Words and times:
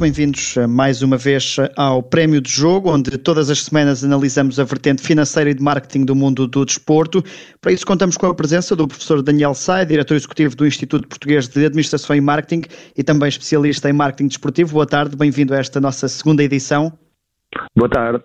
bem-vindos 0.00 0.54
mais 0.66 1.02
uma 1.02 1.18
vez 1.18 1.56
ao 1.76 2.02
Prémio 2.02 2.40
de 2.40 2.50
Jogo, 2.50 2.90
onde 2.90 3.18
todas 3.18 3.50
as 3.50 3.64
semanas 3.64 4.02
analisamos 4.02 4.58
a 4.58 4.64
vertente 4.64 5.02
financeira 5.02 5.50
e 5.50 5.54
de 5.54 5.62
marketing 5.62 6.06
do 6.06 6.14
mundo 6.14 6.46
do 6.46 6.64
desporto. 6.64 7.22
Para 7.60 7.70
isso, 7.70 7.84
contamos 7.84 8.16
com 8.16 8.24
a 8.24 8.34
presença 8.34 8.74
do 8.74 8.88
professor 8.88 9.20
Daniel 9.20 9.52
Sai, 9.52 9.84
diretor 9.84 10.14
executivo 10.14 10.56
do 10.56 10.66
Instituto 10.66 11.06
Português 11.06 11.46
de 11.48 11.66
Administração 11.66 12.16
e 12.16 12.20
Marketing 12.22 12.62
e 12.96 13.04
também 13.04 13.28
especialista 13.28 13.90
em 13.90 13.92
marketing 13.92 14.28
desportivo. 14.28 14.72
Boa 14.72 14.86
tarde, 14.86 15.14
bem-vindo 15.14 15.52
a 15.52 15.58
esta 15.58 15.78
nossa 15.78 16.08
segunda 16.08 16.42
edição. 16.42 16.90
Boa 17.76 17.88
tarde. 17.88 18.24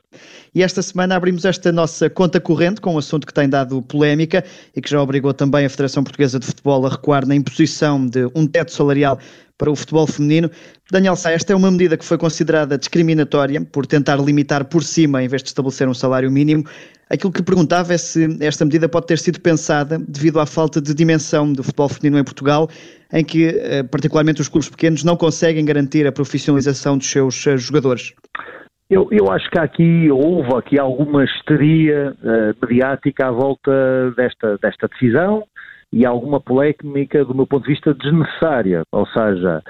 E 0.53 0.61
esta 0.61 0.81
semana 0.81 1.15
abrimos 1.15 1.45
esta 1.45 1.71
nossa 1.71 2.09
conta 2.09 2.39
corrente 2.39 2.79
com 2.79 2.93
um 2.93 2.97
assunto 2.97 3.25
que 3.25 3.33
tem 3.33 3.49
dado 3.49 3.81
polémica 3.81 4.45
e 4.75 4.79
que 4.79 4.89
já 4.89 5.01
obrigou 5.01 5.33
também 5.33 5.65
a 5.65 5.69
Federação 5.69 6.03
Portuguesa 6.03 6.39
de 6.39 6.45
Futebol 6.45 6.85
a 6.85 6.89
recuar 6.89 7.25
na 7.25 7.35
imposição 7.35 8.05
de 8.05 8.29
um 8.35 8.45
teto 8.45 8.71
salarial 8.71 9.19
para 9.57 9.71
o 9.71 9.75
futebol 9.75 10.05
feminino. 10.05 10.49
Daniel 10.91 11.15
Sá, 11.15 11.31
esta 11.31 11.53
é 11.53 11.55
uma 11.55 11.71
medida 11.71 11.97
que 11.97 12.05
foi 12.05 12.17
considerada 12.17 12.77
discriminatória 12.77 13.61
por 13.61 13.85
tentar 13.85 14.17
limitar 14.17 14.65
por 14.65 14.83
cima 14.83 15.23
em 15.23 15.27
vez 15.27 15.41
de 15.41 15.49
estabelecer 15.49 15.87
um 15.87 15.93
salário 15.93 16.29
mínimo. 16.31 16.63
Aquilo 17.09 17.31
que 17.31 17.43
perguntava 17.43 17.93
é 17.93 17.97
se 17.97 18.37
esta 18.41 18.65
medida 18.65 18.89
pode 18.89 19.05
ter 19.05 19.19
sido 19.19 19.39
pensada 19.39 19.99
devido 19.99 20.39
à 20.39 20.45
falta 20.45 20.81
de 20.81 20.93
dimensão 20.93 21.53
do 21.53 21.63
futebol 21.63 21.87
feminino 21.87 22.19
em 22.19 22.23
Portugal, 22.23 22.67
em 23.13 23.23
que, 23.23 23.47
eh, 23.47 23.83
particularmente, 23.83 24.41
os 24.41 24.49
clubes 24.49 24.69
pequenos 24.69 25.03
não 25.03 25.15
conseguem 25.15 25.63
garantir 25.63 26.07
a 26.07 26.11
profissionalização 26.11 26.97
dos 26.97 27.09
seus 27.09 27.45
eh, 27.45 27.57
jogadores. 27.57 28.13
Eu, 28.89 29.07
eu, 29.11 29.31
acho 29.31 29.49
que 29.49 29.59
aqui 29.59 30.11
houve 30.11 30.53
aqui 30.55 30.79
alguma 30.79 31.23
histeria 31.23 32.15
uh, 32.21 32.55
mediática 32.61 33.27
à 33.27 33.31
volta 33.31 33.71
desta, 34.15 34.59
desta 34.61 34.87
decisão 34.87 35.43
e 35.95 36.05
alguma 36.05 36.41
polémica, 36.41 37.23
do 37.23 37.33
meu 37.33 37.47
ponto 37.47 37.63
de 37.63 37.71
vista, 37.71 37.93
desnecessária. 37.93 38.83
Ou 38.91 39.07
seja, 39.07 39.63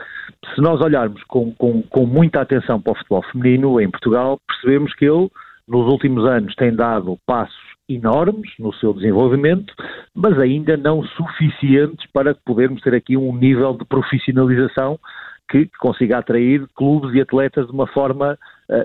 se 0.56 0.60
nós 0.60 0.82
olharmos 0.82 1.24
com, 1.26 1.54
com, 1.54 1.84
com 1.84 2.08
muita 2.08 2.42
atenção 2.42 2.82
para 2.82 2.94
o 2.94 2.96
futebol 2.96 3.24
feminino 3.32 3.80
em 3.80 3.92
Portugal, 3.92 4.40
percebemos 4.48 4.92
que 4.96 5.06
ele, 5.06 5.30
nos 5.68 5.86
últimos 5.86 6.26
anos, 6.26 6.56
tem 6.56 6.74
dado 6.76 7.16
passos 7.28 7.56
enormes 7.88 8.52
no 8.58 8.74
seu 8.74 8.92
desenvolvimento, 8.92 9.72
mas 10.16 10.40
ainda 10.40 10.76
não 10.76 11.04
suficientes 11.04 12.10
para 12.12 12.34
podermos 12.34 12.82
ter 12.82 12.96
aqui 12.96 13.16
um 13.16 13.38
nível 13.38 13.78
de 13.78 13.86
profissionalização 13.86 15.00
que 15.48 15.70
consiga 15.80 16.18
atrair 16.18 16.66
clubes 16.76 17.14
e 17.14 17.22
atletas 17.22 17.68
de 17.68 17.72
uma 17.72 17.86
forma 17.86 18.34
uh, 18.34 18.38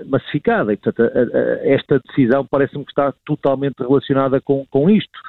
massificada. 0.07 0.73
E, 0.73 0.77
portanto, 0.77 1.11
uh, 1.13 1.23
uh, 1.23 1.59
esta 1.63 1.99
decisão 2.07 2.45
parece-me 2.45 2.85
que 2.85 2.91
está 2.91 3.13
totalmente 3.25 3.79
relacionada 3.79 4.39
com, 4.41 4.65
com 4.69 4.89
isto. 4.89 5.19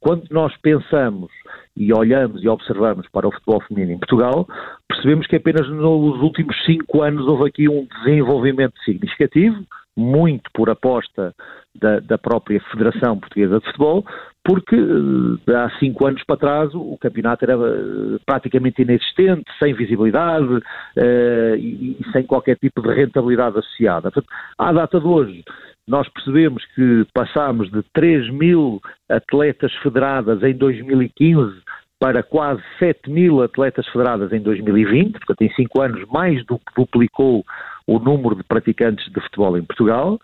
quando 0.00 0.24
nós 0.30 0.56
pensamos 0.58 1.30
e 1.76 1.92
olhamos 1.92 2.42
e 2.42 2.48
observamos 2.48 3.08
para 3.10 3.26
o 3.28 3.32
futebol 3.32 3.60
feminino 3.62 3.92
em 3.92 3.98
Portugal, 3.98 4.46
percebemos 4.88 5.26
que 5.26 5.36
apenas 5.36 5.68
nos 5.68 6.20
últimos 6.22 6.56
cinco 6.64 7.02
anos 7.02 7.26
houve 7.26 7.48
aqui 7.48 7.68
um 7.68 7.86
desenvolvimento 7.86 8.78
significativo, 8.84 9.56
muito 9.96 10.50
por 10.52 10.70
aposta 10.70 11.34
da, 11.80 12.00
da, 12.00 12.18
própria 12.18 12.60
Federação 12.70 13.18
Portuguesa 13.18 13.58
de 13.58 13.66
Futebol, 13.66 14.04
porque 14.44 14.76
uh, 14.76 15.38
há 15.56 15.70
cinco 15.78 16.06
anos 16.06 16.22
para 16.24 16.36
trás 16.36 16.74
o 16.74 16.96
campeonato 17.00 17.44
era 17.44 17.58
uh, 17.58 18.20
praticamente 18.24 18.82
inexistente, 18.82 19.44
sem 19.58 19.74
visibilidade 19.74 20.46
uh, 20.46 21.56
e, 21.56 21.96
e, 22.00 22.12
sem 22.12 22.24
qualquer 22.24 22.56
tipo 22.56 22.80
de 22.80 22.94
rentabilidade 22.94 23.58
associada. 23.58 24.10
Portanto, 24.10 24.28
à 24.58 24.72
data 24.72 25.00
de 25.00 25.06
hoje, 25.06 25.44
nós 25.88 26.08
percebemos 26.08 26.64
que 26.74 27.06
passámos 27.14 27.70
de 27.70 27.82
3 27.94 28.30
mil 28.30 28.80
atletas 29.08 29.72
federadas 29.82 30.42
em 30.42 30.54
2015 30.54 31.62
para 31.98 32.22
quase 32.22 32.62
7 32.78 33.10
mil 33.10 33.42
atletas 33.42 33.86
federadas 33.88 34.32
em 34.32 34.40
2020, 34.40 35.12
portanto, 35.12 35.42
em 35.42 35.50
cinco 35.54 35.80
anos 35.80 36.06
mais 36.10 36.44
do 36.44 36.58
que 36.58 36.74
duplicou 36.76 37.44
o 37.86 37.98
número 37.98 38.34
de 38.34 38.42
praticantes 38.42 39.10
de 39.12 39.20
futebol 39.20 39.56
em 39.56 39.64
Portugal. 39.64 40.18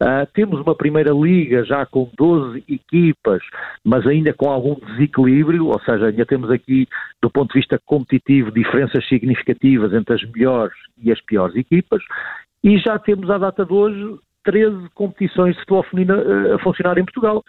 Uh, 0.00 0.26
temos 0.32 0.60
uma 0.60 0.74
primeira 0.74 1.12
liga 1.12 1.64
já 1.64 1.84
com 1.84 2.08
12 2.16 2.62
equipas, 2.68 3.42
mas 3.84 4.06
ainda 4.06 4.32
com 4.32 4.48
algum 4.48 4.74
desequilíbrio, 4.74 5.66
ou 5.66 5.80
seja, 5.80 6.06
ainda 6.06 6.24
temos 6.24 6.50
aqui, 6.50 6.86
do 7.20 7.28
ponto 7.28 7.52
de 7.52 7.58
vista 7.58 7.80
competitivo, 7.84 8.52
diferenças 8.52 9.06
significativas 9.08 9.92
entre 9.92 10.14
as 10.14 10.22
melhores 10.30 10.76
e 11.02 11.10
as 11.10 11.20
piores 11.20 11.56
equipas. 11.56 12.02
E 12.62 12.78
já 12.78 12.98
temos, 12.98 13.28
à 13.30 13.38
data 13.38 13.64
de 13.64 13.72
hoje, 13.72 14.18
13 14.44 14.88
competições 14.94 15.54
de 15.54 15.60
futebol 15.60 15.82
feminino 15.84 16.14
ah, 16.14 16.54
a 16.54 16.58
funcionar 16.60 16.96
em 16.98 17.04
Portugal 17.04 17.42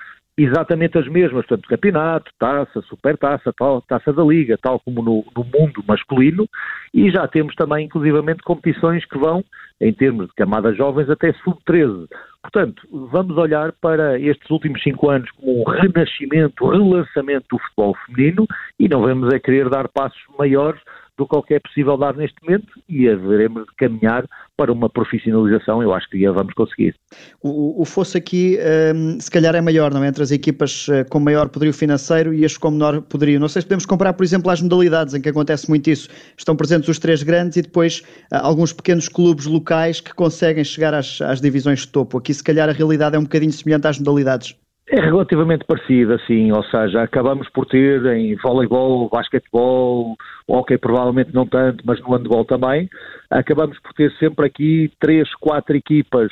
exatamente 0.44 0.98
as 0.98 1.08
mesmas, 1.08 1.46
portanto, 1.46 1.68
campeonato, 1.68 2.32
taça, 2.40 2.82
supertaça, 2.84 3.52
tal, 3.58 3.82
taça 3.82 4.14
da 4.14 4.24
liga, 4.24 4.58
tal 4.58 4.80
como 4.80 5.02
no, 5.02 5.26
no, 5.36 5.44
mundo 5.44 5.84
masculino, 5.86 6.48
e 6.94 7.12
já 7.12 7.28
temos 7.28 7.54
também, 7.56 7.86
inclusivamente, 7.86 8.42
competições 8.44 9.06
que 9.06 9.18
vão, 9.18 9.44
em 9.82 9.94
termos 9.94 10.28
de 10.28 10.34
camadas 10.36 10.78
jovens, 10.78 11.10
até 11.10 11.34
sub-13. 11.44 12.08
Portanto, 12.42 12.82
vamos 13.12 13.38
olhar 13.38 13.74
para 13.82 14.18
estes 14.18 14.50
últimos 14.50 14.82
cinco 14.82 15.10
anos 15.10 15.30
como 15.32 15.62
um 15.62 15.64
renascimento, 15.66 16.70
relançamento 16.70 17.46
do 17.52 17.60
futebol 17.60 17.96
feminino, 18.06 18.48
e 18.80 18.88
não 18.88 19.02
vamos 19.02 19.34
a 19.34 19.40
querer 19.40 19.70
dar 19.70 19.90
passos 19.90 20.22
maiores 20.38 20.82
do 21.20 21.44
que 21.44 21.54
é 21.54 21.60
possível 21.60 21.98
dar 21.98 22.16
neste 22.16 22.36
momento 22.42 22.68
e 22.88 23.10
haveremos 23.10 23.66
de 23.66 23.76
caminhar 23.76 24.26
para 24.56 24.72
uma 24.72 24.90
profissionalização, 24.90 25.84
eu 25.84 25.94
acho 25.94 26.10
que 26.10 26.20
já 26.20 26.32
vamos 26.32 26.54
conseguir. 26.54 26.96
O, 27.42 27.82
o 27.82 27.86
fosse 27.86 28.18
aqui, 28.18 28.58
um, 28.96 29.20
se 29.20 29.30
calhar 29.30 29.54
é 29.54 29.62
maior, 29.62 29.94
não 29.94 30.04
é? 30.04 30.08
Entre 30.08 30.24
as 30.24 30.32
equipas 30.32 30.88
uh, 30.88 31.08
com 31.10 31.20
maior 31.20 31.50
poderio 31.50 31.74
financeiro 31.74 32.34
e 32.34 32.46
as 32.46 32.58
com 32.58 32.72
menor 32.72 33.02
poderio. 33.02 33.40
Não 33.40 33.48
sei 33.48 33.62
se 33.62 33.68
podemos 33.68 33.86
comparar, 33.86 34.14
por 34.14 34.24
exemplo, 34.24 34.50
as 34.50 34.62
modalidades 34.62 35.14
em 35.14 35.22
que 35.22 35.30
acontece 35.30 35.70
muito 35.70 35.90
isso. 35.90 36.10
Estão 36.38 36.56
presentes 36.56 36.88
os 36.90 37.00
três 37.00 37.22
grandes 37.22 37.58
e 37.58 37.62
depois 37.62 38.00
uh, 38.32 38.38
alguns 38.42 38.74
pequenos 38.74 39.08
clubes 39.10 39.46
locais 39.46 40.02
que 40.02 40.14
conseguem 40.14 40.64
chegar 40.64 40.94
às, 40.94 41.22
às 41.22 41.42
divisões 41.42 41.82
de 41.82 41.88
topo. 41.90 42.18
Aqui, 42.18 42.34
se 42.34 42.44
calhar, 42.44 42.70
a 42.70 42.74
realidade 42.74 43.16
é 43.16 43.20
um 43.20 43.24
bocadinho 43.24 43.52
semelhante 43.52 43.88
às 43.88 44.00
modalidades. 44.00 44.56
É 44.92 45.00
relativamente 45.02 45.66
parecida, 45.66 46.20
sim, 46.26 46.52
ou 46.52 46.64
seja, 46.64 47.04
acabamos 47.04 47.48
por 47.50 47.68
ter 47.68 48.04
em 48.08 48.36
voleibol, 48.38 49.08
basquetebol, 49.08 50.16
hockey 50.48 50.80
provavelmente 50.80 51.32
não 51.32 51.46
tanto, 51.46 51.84
mas 51.86 52.02
no 52.02 52.16
handball 52.16 52.44
também, 52.44 52.90
acabamos 53.30 53.78
por 53.82 53.94
ter 53.94 54.12
sempre 54.14 54.48
aqui 54.48 54.92
três, 55.00 55.32
quatro 55.36 55.78
equipas 55.78 56.32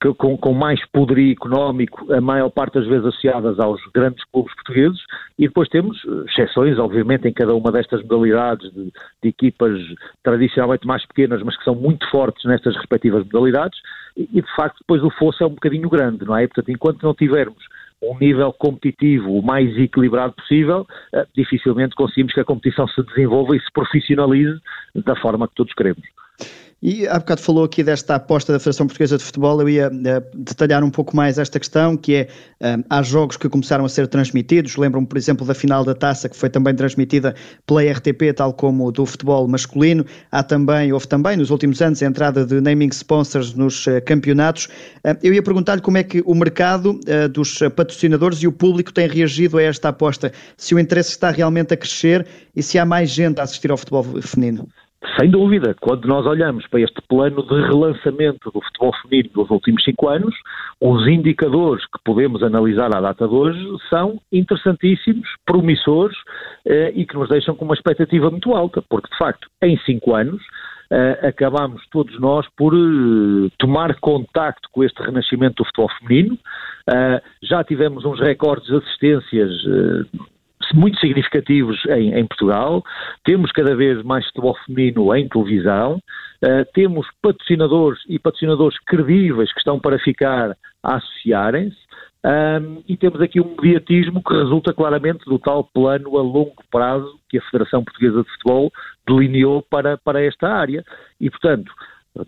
que, 0.00 0.14
com, 0.14 0.36
com, 0.36 0.52
mais 0.52 0.80
poderio 0.90 1.32
económico, 1.32 2.12
a 2.12 2.20
maior 2.20 2.48
parte 2.50 2.74
das 2.74 2.86
vezes 2.86 3.06
associadas 3.06 3.58
aos 3.58 3.80
grandes 3.92 4.22
clubes 4.32 4.54
portugueses, 4.54 5.00
e 5.36 5.48
depois 5.48 5.68
temos 5.68 6.00
eh, 6.04 6.24
exceções, 6.28 6.78
obviamente, 6.78 7.26
em 7.26 7.32
cada 7.32 7.56
uma 7.56 7.72
destas 7.72 8.02
modalidades 8.02 8.72
de, 8.72 8.92
de 9.20 9.28
equipas 9.28 9.80
tradicionalmente 10.22 10.86
mais 10.86 11.04
pequenas, 11.06 11.42
mas 11.42 11.56
que 11.56 11.64
são 11.64 11.74
muito 11.74 12.08
fortes 12.08 12.44
nestas 12.44 12.76
respectivas 12.76 13.24
modalidades, 13.24 13.80
e, 14.16 14.28
e 14.32 14.42
de 14.42 14.54
facto 14.54 14.78
depois 14.80 15.02
o 15.02 15.10
fosso 15.10 15.42
é 15.42 15.46
um 15.46 15.54
bocadinho 15.54 15.88
grande, 15.88 16.24
não 16.24 16.36
é? 16.36 16.46
Portanto, 16.46 16.70
enquanto 16.70 17.02
não 17.02 17.12
tivermos 17.12 17.64
um 18.02 18.18
nível 18.18 18.52
competitivo 18.52 19.38
o 19.38 19.42
mais 19.42 19.76
equilibrado 19.78 20.34
possível, 20.34 20.86
eh, 21.12 21.26
dificilmente 21.34 21.94
conseguimos 21.94 22.32
que 22.32 22.40
a 22.40 22.44
competição 22.44 22.86
se 22.88 23.02
desenvolva 23.02 23.56
e 23.56 23.60
se 23.60 23.72
profissionalize 23.72 24.60
da 24.94 25.16
forma 25.16 25.48
que 25.48 25.54
todos 25.54 25.72
queremos. 25.74 26.04
E 26.82 27.08
há 27.08 27.18
bocado 27.18 27.40
falou 27.40 27.64
aqui 27.64 27.82
desta 27.82 28.16
aposta 28.16 28.52
da 28.52 28.58
Federação 28.58 28.86
Portuguesa 28.86 29.16
de 29.16 29.24
Futebol, 29.24 29.62
eu 29.62 29.68
ia 29.68 29.88
uh, 29.88 30.38
detalhar 30.38 30.84
um 30.84 30.90
pouco 30.90 31.16
mais 31.16 31.38
esta 31.38 31.58
questão, 31.58 31.96
que 31.96 32.14
é, 32.14 32.28
uh, 32.60 32.84
há 32.90 33.02
jogos 33.02 33.38
que 33.38 33.48
começaram 33.48 33.86
a 33.86 33.88
ser 33.88 34.06
transmitidos, 34.06 34.76
lembram-me, 34.76 35.06
por 35.06 35.16
exemplo, 35.16 35.46
da 35.46 35.54
final 35.54 35.86
da 35.86 35.94
Taça, 35.94 36.28
que 36.28 36.36
foi 36.36 36.50
também 36.50 36.74
transmitida 36.74 37.34
pela 37.66 37.82
RTP, 37.82 38.34
tal 38.36 38.52
como 38.52 38.92
do 38.92 39.06
futebol 39.06 39.48
masculino, 39.48 40.04
há 40.30 40.42
também, 40.42 40.92
houve 40.92 41.08
também, 41.08 41.38
nos 41.38 41.48
últimos 41.48 41.80
anos, 41.80 42.02
a 42.02 42.06
entrada 42.06 42.44
de 42.44 42.60
naming 42.60 42.90
sponsors 42.92 43.54
nos 43.54 43.86
uh, 43.86 44.02
campeonatos. 44.04 44.68
eu 45.22 45.32
ia 45.32 45.42
perguntar-lhe 45.42 45.80
como 45.80 45.96
é 45.96 46.02
que 46.02 46.22
o 46.26 46.34
mercado 46.34 47.00
dos 47.32 47.58
patrocinadores 47.74 48.42
e 48.42 48.46
o 48.46 48.52
público 48.52 48.92
têm 48.92 49.08
reagido 49.08 49.56
a 49.56 49.62
esta 49.62 49.88
aposta, 49.88 50.30
se 50.56 50.74
o 50.74 50.78
interesse 50.78 51.10
está 51.10 51.30
realmente 51.30 51.72
a 51.72 51.76
crescer 51.76 52.26
e 52.54 52.62
se 52.62 52.78
há 52.78 52.84
mais 52.84 53.08
gente 53.10 53.40
a 53.40 53.44
assistir 53.44 53.70
ao 53.70 53.76
futebol 53.76 54.04
feminino. 54.20 54.68
Sem 55.18 55.30
dúvida, 55.30 55.74
quando 55.80 56.06
nós 56.06 56.26
olhamos 56.26 56.66
para 56.66 56.80
este 56.80 57.00
plano 57.08 57.42
de 57.42 57.54
relançamento 57.54 58.50
do 58.50 58.60
futebol 58.60 58.92
feminino 59.02 59.30
dos 59.32 59.50
últimos 59.50 59.82
cinco 59.84 60.08
anos, 60.08 60.34
os 60.80 61.06
indicadores 61.06 61.84
que 61.86 61.98
podemos 62.04 62.42
analisar 62.42 62.94
à 62.94 63.00
data 63.00 63.26
de 63.26 63.34
hoje 63.34 63.58
são 63.88 64.20
interessantíssimos, 64.32 65.28
promissores 65.46 66.16
eh, 66.66 66.92
e 66.94 67.06
que 67.06 67.14
nos 67.14 67.28
deixam 67.28 67.54
com 67.54 67.64
uma 67.64 67.74
expectativa 67.74 68.30
muito 68.30 68.52
alta, 68.54 68.82
porque 68.90 69.08
de 69.10 69.16
facto, 69.16 69.48
em 69.62 69.78
cinco 69.86 70.14
anos, 70.14 70.42
Uh, 70.88 71.26
acabamos 71.26 71.82
todos 71.90 72.16
nós 72.20 72.46
por 72.56 72.72
uh, 72.72 73.50
tomar 73.58 73.98
contacto 73.98 74.68
com 74.70 74.84
este 74.84 75.02
renascimento 75.02 75.56
do 75.56 75.64
futebol 75.64 75.90
feminino. 75.98 76.38
Uh, 76.88 77.20
já 77.42 77.64
tivemos 77.64 78.04
uns 78.04 78.20
recordes 78.20 78.68
de 78.68 78.76
assistências 78.76 79.50
muito 80.74 80.98
significativos 80.98 81.84
em, 81.86 82.14
em, 82.14 82.26
Portugal, 82.26 82.82
temos 83.24 83.52
cada 83.52 83.74
vez 83.74 84.02
mais 84.02 84.26
futebol 84.26 84.56
feminino 84.66 85.14
em 85.14 85.28
televisão, 85.28 85.96
uh, 85.96 86.66
temos 86.74 87.06
patrocinadores 87.22 88.00
e 88.08 88.18
patrocinadores 88.18 88.78
credíveis 88.80 89.52
que 89.52 89.58
estão 89.58 89.78
para 89.78 89.98
ficar 89.98 90.56
a 90.82 90.96
associarem-se, 90.96 91.86
um, 92.26 92.82
e 92.88 92.96
temos 92.96 93.20
aqui 93.20 93.40
um 93.40 93.54
mediatismo 93.54 94.20
que 94.20 94.34
resulta 94.34 94.74
claramente 94.74 95.24
do 95.26 95.38
tal 95.38 95.62
plano 95.62 96.18
a 96.18 96.22
longo 96.22 96.56
prazo 96.72 97.20
que 97.28 97.38
a 97.38 97.42
Federação 97.42 97.84
Portuguesa 97.84 98.24
de 98.24 98.30
Futebol 98.30 98.72
delineou 99.06 99.62
para, 99.62 99.96
para 99.96 100.24
esta 100.24 100.48
área. 100.48 100.84
E, 101.20 101.30
portanto, 101.30 101.72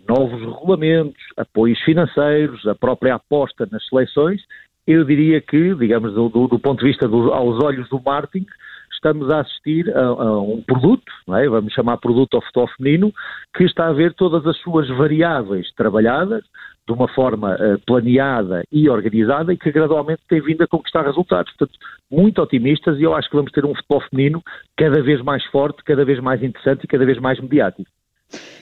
novos 0.07 0.39
regulamentos, 0.39 1.21
apoios 1.35 1.79
financeiros, 1.81 2.65
a 2.65 2.75
própria 2.75 3.15
aposta 3.15 3.67
nas 3.69 3.85
seleções, 3.87 4.41
eu 4.87 5.03
diria 5.03 5.41
que, 5.41 5.75
digamos, 5.75 6.13
do, 6.13 6.29
do, 6.29 6.47
do 6.47 6.59
ponto 6.59 6.79
de 6.79 6.85
vista 6.85 7.07
do, 7.07 7.31
aos 7.31 7.63
olhos 7.63 7.87
do 7.89 8.01
marketing, 8.03 8.45
estamos 8.91 9.29
a 9.29 9.39
assistir 9.39 9.89
a, 9.95 10.05
a 10.05 10.41
um 10.41 10.61
produto, 10.61 11.11
é? 11.29 11.47
vamos 11.47 11.73
chamar 11.73 11.97
produto 11.97 12.35
ao 12.35 12.41
futebol 12.41 12.67
feminino, 12.75 13.13
que 13.55 13.63
está 13.63 13.87
a 13.87 13.93
ver 13.93 14.13
todas 14.13 14.45
as 14.45 14.57
suas 14.57 14.87
variáveis 14.89 15.71
trabalhadas 15.73 16.43
de 16.85 16.93
uma 16.93 17.07
forma 17.07 17.55
uh, 17.55 17.79
planeada 17.85 18.63
e 18.71 18.89
organizada 18.89 19.53
e 19.53 19.57
que 19.57 19.71
gradualmente 19.71 20.21
tem 20.27 20.41
vindo 20.41 20.63
a 20.63 20.67
conquistar 20.67 21.05
resultados. 21.05 21.53
Portanto, 21.55 21.77
muito 22.11 22.41
otimistas 22.41 22.97
e 22.97 23.03
eu 23.03 23.13
acho 23.15 23.29
que 23.29 23.35
vamos 23.35 23.51
ter 23.51 23.63
um 23.63 23.75
futebol 23.75 24.01
feminino 24.09 24.41
cada 24.75 25.01
vez 25.01 25.21
mais 25.21 25.45
forte, 25.45 25.83
cada 25.83 26.03
vez 26.03 26.19
mais 26.19 26.41
interessante 26.43 26.83
e 26.83 26.87
cada 26.87 27.05
vez 27.05 27.19
mais 27.19 27.39
mediático 27.39 27.89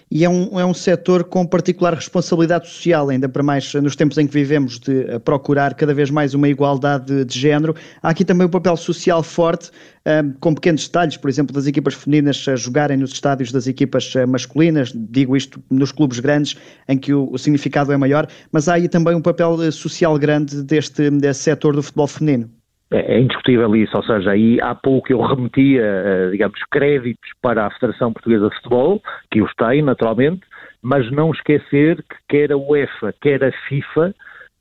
e 0.09 0.24
é 0.24 0.30
um, 0.30 0.59
é 0.59 0.65
um 0.65 0.74
setor 0.74 1.25
com 1.25 1.45
particular 1.45 1.94
responsabilidade 1.94 2.68
social, 2.68 3.09
ainda 3.09 3.27
para 3.27 3.44
mais 3.44 3.74
nos 3.74 3.95
tempos 3.95 4.18
em 4.18 4.25
que 4.25 4.33
vivemos, 4.33 4.80
de 4.80 5.01
eh, 5.01 5.19
procurar 5.19 5.74
cada 5.74 5.94
vez 5.94 6.09
mais 6.09 6.33
uma 6.33 6.48
igualdade 6.48 7.25
de 7.25 7.39
género. 7.39 7.75
Há 8.01 8.09
aqui 8.09 8.24
também 8.24 8.48
um 8.48 8.50
papel 8.50 8.77
social 8.77 9.21
forte, 9.21 9.69
um, 10.06 10.31
com 10.39 10.54
pequenos 10.54 10.86
detalhes, 10.86 11.18
por 11.18 11.30
exemplo, 11.30 11.54
das 11.54 11.68
equipas 11.68 11.94
femininas 11.94 12.38
jogarem 12.56 12.95
nos 12.95 13.12
estádios 13.12 13.51
das 13.51 13.68
equipas 13.68 14.13
eh, 14.15 14.25
masculinas, 14.25 14.94
digo 14.95 15.36
isto 15.36 15.62
nos 15.69 15.92
clubes 15.92 16.19
grandes, 16.19 16.56
em 16.88 16.98
que 16.98 17.13
o, 17.13 17.30
o 17.31 17.38
significado 17.38 17.92
é 17.92 17.98
maior, 17.98 18.27
mas 18.51 18.69
há 18.69 18.75
aí 18.75 18.88
também 18.88 19.13
um 19.13 19.21
papel 19.21 19.62
eh, 19.62 19.71
social 19.71 20.18
grande 20.18 20.63
deste, 20.63 21.09
deste 21.09 21.44
setor 21.44 21.75
do 21.75 21.83
futebol 21.83 22.07
feminino. 22.07 22.56
É, 22.91 23.15
é 23.15 23.19
indiscutível 23.19 23.75
isso, 23.75 23.95
ou 23.97 24.03
seja, 24.03 24.31
aí 24.31 24.59
há 24.61 24.73
pouco 24.73 25.11
eu 25.11 25.19
remetia, 25.21 25.81
eh, 25.81 26.29
digamos, 26.31 26.59
créditos 26.71 27.29
para 27.41 27.65
a 27.65 27.71
Federação 27.71 28.13
Portuguesa 28.13 28.47
de 28.49 28.55
Futebol, 28.55 29.01
que 29.29 29.41
os 29.41 29.53
tem, 29.55 29.81
naturalmente, 29.81 30.41
mas 30.81 31.11
não 31.11 31.31
esquecer 31.31 31.97
que 31.97 32.15
quer 32.29 32.51
a 32.51 32.57
UEFA, 32.57 33.13
quer 33.21 33.43
a 33.43 33.51
FIFA, 33.67 34.13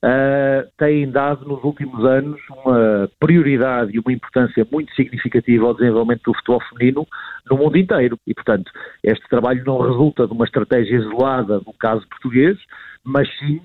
uh, 0.03 0.69
têm 0.79 1.11
dado 1.11 1.47
nos 1.47 1.63
últimos 1.63 2.05
anos 2.05 2.41
uma 2.51 3.09
prioridade 3.21 3.95
e 3.95 3.99
uma 4.01 4.13
importância 4.13 4.67
muito 4.71 4.93
significativa 4.95 5.67
ao 5.67 5.75
desenvolvimento 5.75 6.23
do 6.25 6.35
futebol 6.35 6.61
feminino 6.69 7.07
no 7.51 7.57
mundo 7.57 7.77
inteiro. 7.77 8.19
E, 8.27 8.35
portanto, 8.35 8.71
este 9.03 9.27
trabalho 9.29 9.63
não 9.65 9.79
resulta 9.79 10.27
de 10.27 10.33
uma 10.33 10.45
estratégia 10.45 10.97
isolada 10.97 11.61
no 11.65 11.73
caso 11.79 12.07
português, 12.09 12.59
mas 13.05 13.29
sim 13.39 13.61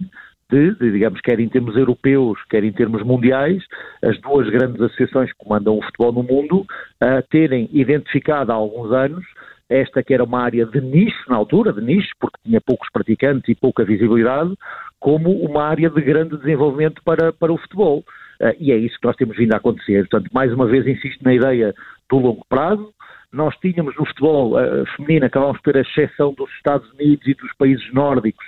de, 0.52 0.76
de, 0.76 0.92
digamos, 0.92 1.22
quer 1.22 1.40
em 1.40 1.50
termos 1.50 1.76
europeus, 1.76 2.38
quer 2.50 2.64
em 2.64 2.72
termos 2.72 3.04
mundiais, 3.04 3.64
as 4.04 4.20
duas 4.20 4.50
grandes 4.50 4.82
associações 4.82 5.32
que 5.32 5.38
comandam 5.38 5.78
o 5.78 5.82
futebol 5.84 6.12
no 6.12 6.24
mundo 6.24 6.62
uh, 6.62 7.24
terem 7.30 7.70
identificado 7.72 8.52
há 8.52 8.56
alguns 8.56 8.92
anos 8.92 9.26
esta 9.72 10.04
que 10.04 10.14
era 10.14 10.24
uma 10.24 10.42
área 10.42 10.66
de 10.66 10.82
nicho 10.82 11.30
na 11.30 11.38
altura, 11.38 11.72
de 11.72 11.82
nicho, 11.82 12.10
porque 12.20 12.38
tinha 12.44 12.60
poucos 12.60 12.90
praticantes 12.92 13.48
e 13.48 13.56
pouca 13.56 13.86
visibilidade, 13.86 14.54
como 15.00 15.32
uma 15.32 15.64
área 15.64 15.90
de 15.90 16.02
grande 16.02 16.38
desenvolvimento 16.38 17.02
para, 17.06 17.32
para 17.32 17.54
o 17.54 17.58
futebol. 17.58 18.04
Uh, 18.42 18.54
e 18.60 18.72
é 18.72 18.76
isso 18.76 19.00
que 19.00 19.08
nós 19.08 19.16
temos 19.16 19.38
vindo 19.38 19.54
a 19.54 19.58
acontecer. 19.58 20.08
Portanto, 20.10 20.30
mais 20.34 20.52
uma 20.52 20.66
vez 20.66 20.86
insisto 20.86 21.24
na 21.24 21.34
ideia 21.34 21.74
do 22.10 22.18
longo 22.18 22.46
prazo. 22.50 22.94
Nós 23.32 23.56
tínhamos 23.60 23.96
no 23.96 24.06
futebol 24.06 24.58
uh, 24.60 24.86
feminino, 24.98 25.26
acabámos 25.26 25.62
por 25.62 25.72
ter 25.72 25.80
a 25.80 25.82
exceção 25.82 26.34
dos 26.34 26.52
Estados 26.56 26.92
Unidos 26.92 27.26
e 27.26 27.34
dos 27.34 27.54
países 27.54 27.94
nórdicos, 27.94 28.46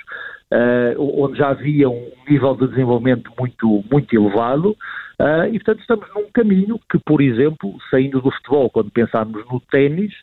uh, 0.54 1.24
onde 1.24 1.38
já 1.38 1.50
havia 1.50 1.90
um 1.90 2.12
nível 2.30 2.56
de 2.56 2.68
desenvolvimento 2.68 3.32
muito, 3.38 3.84
muito 3.92 4.16
elevado, 4.16 4.72
uh, 5.20 5.46
e 5.52 5.60
portanto 5.60 5.82
estamos 5.82 6.08
num 6.16 6.28
caminho 6.32 6.80
que, 6.90 7.00
por 7.00 7.22
exemplo, 7.22 7.76
saindo 7.90 8.22
do 8.22 8.32
futebol, 8.32 8.70
quando 8.70 8.92
pensarmos 8.92 9.44
no 9.52 9.60
ténis, 9.60 10.14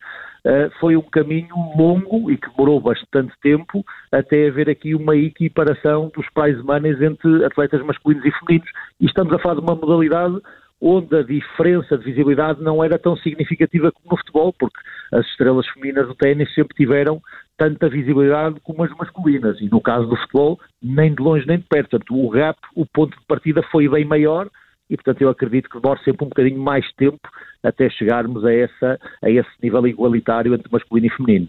Uh, 0.42 0.72
foi 0.80 0.96
um 0.96 1.02
caminho 1.02 1.54
longo 1.76 2.30
e 2.30 2.38
que 2.38 2.48
demorou 2.48 2.80
bastante 2.80 3.30
tempo 3.42 3.84
até 4.10 4.48
haver 4.48 4.70
aqui 4.70 4.94
uma 4.94 5.14
equiparação 5.14 6.10
dos 6.16 6.26
prize 6.30 6.62
money 6.62 6.92
entre 6.92 7.44
atletas 7.44 7.82
masculinos 7.82 8.24
e 8.24 8.30
femininos. 8.30 8.70
E 8.98 9.04
estamos 9.04 9.34
a 9.34 9.38
falar 9.38 9.56
de 9.56 9.60
uma 9.60 9.74
modalidade 9.74 10.40
onde 10.80 11.14
a 11.14 11.22
diferença 11.22 11.98
de 11.98 12.04
visibilidade 12.04 12.62
não 12.62 12.82
era 12.82 12.98
tão 12.98 13.16
significativa 13.18 13.92
como 13.92 14.12
no 14.12 14.16
futebol, 14.16 14.54
porque 14.58 14.80
as 15.12 15.26
estrelas 15.26 15.68
femininas 15.68 16.08
do 16.08 16.14
ténis 16.14 16.52
sempre 16.54 16.74
tiveram 16.74 17.20
tanta 17.60 17.90
visibilidade 17.90 18.58
como 18.60 18.82
as 18.82 18.90
masculinas. 18.96 19.60
E 19.60 19.68
no 19.68 19.82
caso 19.82 20.06
do 20.06 20.16
futebol, 20.16 20.58
nem 20.82 21.14
de 21.14 21.22
longe 21.22 21.46
nem 21.46 21.58
de 21.58 21.64
perto. 21.64 21.90
Portanto, 21.90 22.18
o 22.18 22.30
gap, 22.30 22.58
o 22.74 22.86
ponto 22.86 23.14
de 23.18 23.26
partida 23.26 23.62
foi 23.70 23.86
bem 23.86 24.02
maior 24.02 24.48
e, 24.88 24.96
portanto, 24.96 25.20
eu 25.20 25.28
acredito 25.28 25.68
que 25.68 25.78
demora 25.78 26.00
sempre 26.02 26.24
um 26.24 26.30
bocadinho 26.30 26.58
mais 26.58 26.90
tempo 26.94 27.20
até 27.62 27.90
chegarmos 27.90 28.46
a, 28.46 28.54
essa, 28.54 28.98
a 29.22 29.30
esse 29.30 29.50
nível 29.62 29.86
igualitário 29.86 30.54
entre 30.54 30.72
masculino 30.72 31.08
e 31.08 31.10
feminino 31.10 31.48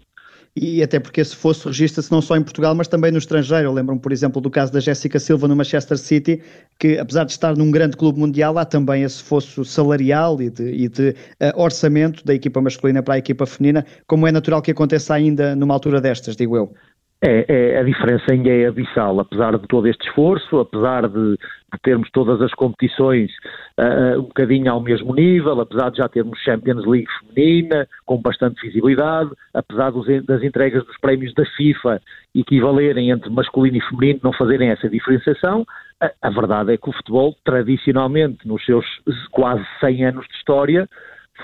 e 0.54 0.82
até 0.82 1.00
porque 1.00 1.20
esse 1.20 1.34
fosso 1.34 1.68
registra-se 1.68 2.12
não 2.12 2.20
só 2.20 2.36
em 2.36 2.42
Portugal, 2.42 2.74
mas 2.74 2.86
também 2.86 3.10
no 3.10 3.16
estrangeiro. 3.16 3.68
Eu 3.68 3.72
lembro-me, 3.72 4.00
por 4.00 4.12
exemplo, 4.12 4.40
do 4.40 4.50
caso 4.50 4.70
da 4.70 4.80
Jéssica 4.80 5.18
Silva 5.18 5.48
no 5.48 5.56
Manchester 5.56 5.96
City, 5.96 6.42
que 6.78 6.98
apesar 6.98 7.24
de 7.24 7.32
estar 7.32 7.56
num 7.56 7.70
grande 7.70 7.96
clube 7.96 8.18
mundial, 8.20 8.58
há 8.58 8.64
também 8.64 9.02
esse 9.02 9.22
fosso 9.22 9.64
salarial 9.64 10.42
e 10.42 10.50
de, 10.50 10.70
e 10.70 10.88
de 10.88 11.10
uh, 11.10 11.14
orçamento 11.60 12.24
da 12.24 12.34
equipa 12.34 12.60
masculina 12.60 13.02
para 13.02 13.14
a 13.14 13.18
equipa 13.18 13.46
feminina, 13.46 13.86
como 14.06 14.26
é 14.26 14.32
natural 14.32 14.60
que 14.60 14.70
aconteça 14.70 15.14
ainda 15.14 15.56
numa 15.56 15.72
altura 15.72 16.00
destas, 16.00 16.36
digo 16.36 16.54
eu. 16.56 16.74
É, 17.24 17.44
é, 17.48 17.78
a 17.78 17.84
diferença 17.84 18.24
ainda 18.32 18.50
é 18.50 18.66
abissal, 18.66 19.20
apesar 19.20 19.56
de 19.56 19.64
todo 19.68 19.86
este 19.86 20.08
esforço, 20.08 20.58
apesar 20.58 21.08
de, 21.08 21.36
de 21.36 21.80
termos 21.80 22.10
todas 22.10 22.42
as 22.42 22.52
competições 22.52 23.30
uh, 23.78 24.18
um 24.18 24.22
bocadinho 24.22 24.72
ao 24.72 24.80
mesmo 24.80 25.14
nível, 25.14 25.60
apesar 25.60 25.90
de 25.90 25.98
já 25.98 26.08
termos 26.08 26.36
Champions 26.40 26.84
League 26.84 27.06
feminina, 27.20 27.86
com 28.04 28.20
bastante 28.20 28.60
visibilidade, 28.66 29.30
apesar 29.54 29.90
dos, 29.92 30.04
das 30.24 30.42
entregas 30.42 30.84
dos 30.84 30.98
prémios 30.98 31.32
da 31.34 31.46
FIFA 31.46 32.02
equivalerem 32.34 33.10
entre 33.10 33.30
masculino 33.30 33.76
e 33.76 33.82
feminino, 33.82 34.18
não 34.24 34.32
fazerem 34.32 34.70
essa 34.70 34.88
diferenciação, 34.88 35.64
a, 36.00 36.10
a 36.22 36.30
verdade 36.30 36.72
é 36.72 36.76
que 36.76 36.90
o 36.90 36.92
futebol, 36.92 37.36
tradicionalmente, 37.44 38.48
nos 38.48 38.64
seus 38.64 38.84
quase 39.30 39.64
100 39.78 40.06
anos 40.06 40.26
de 40.26 40.34
história, 40.34 40.88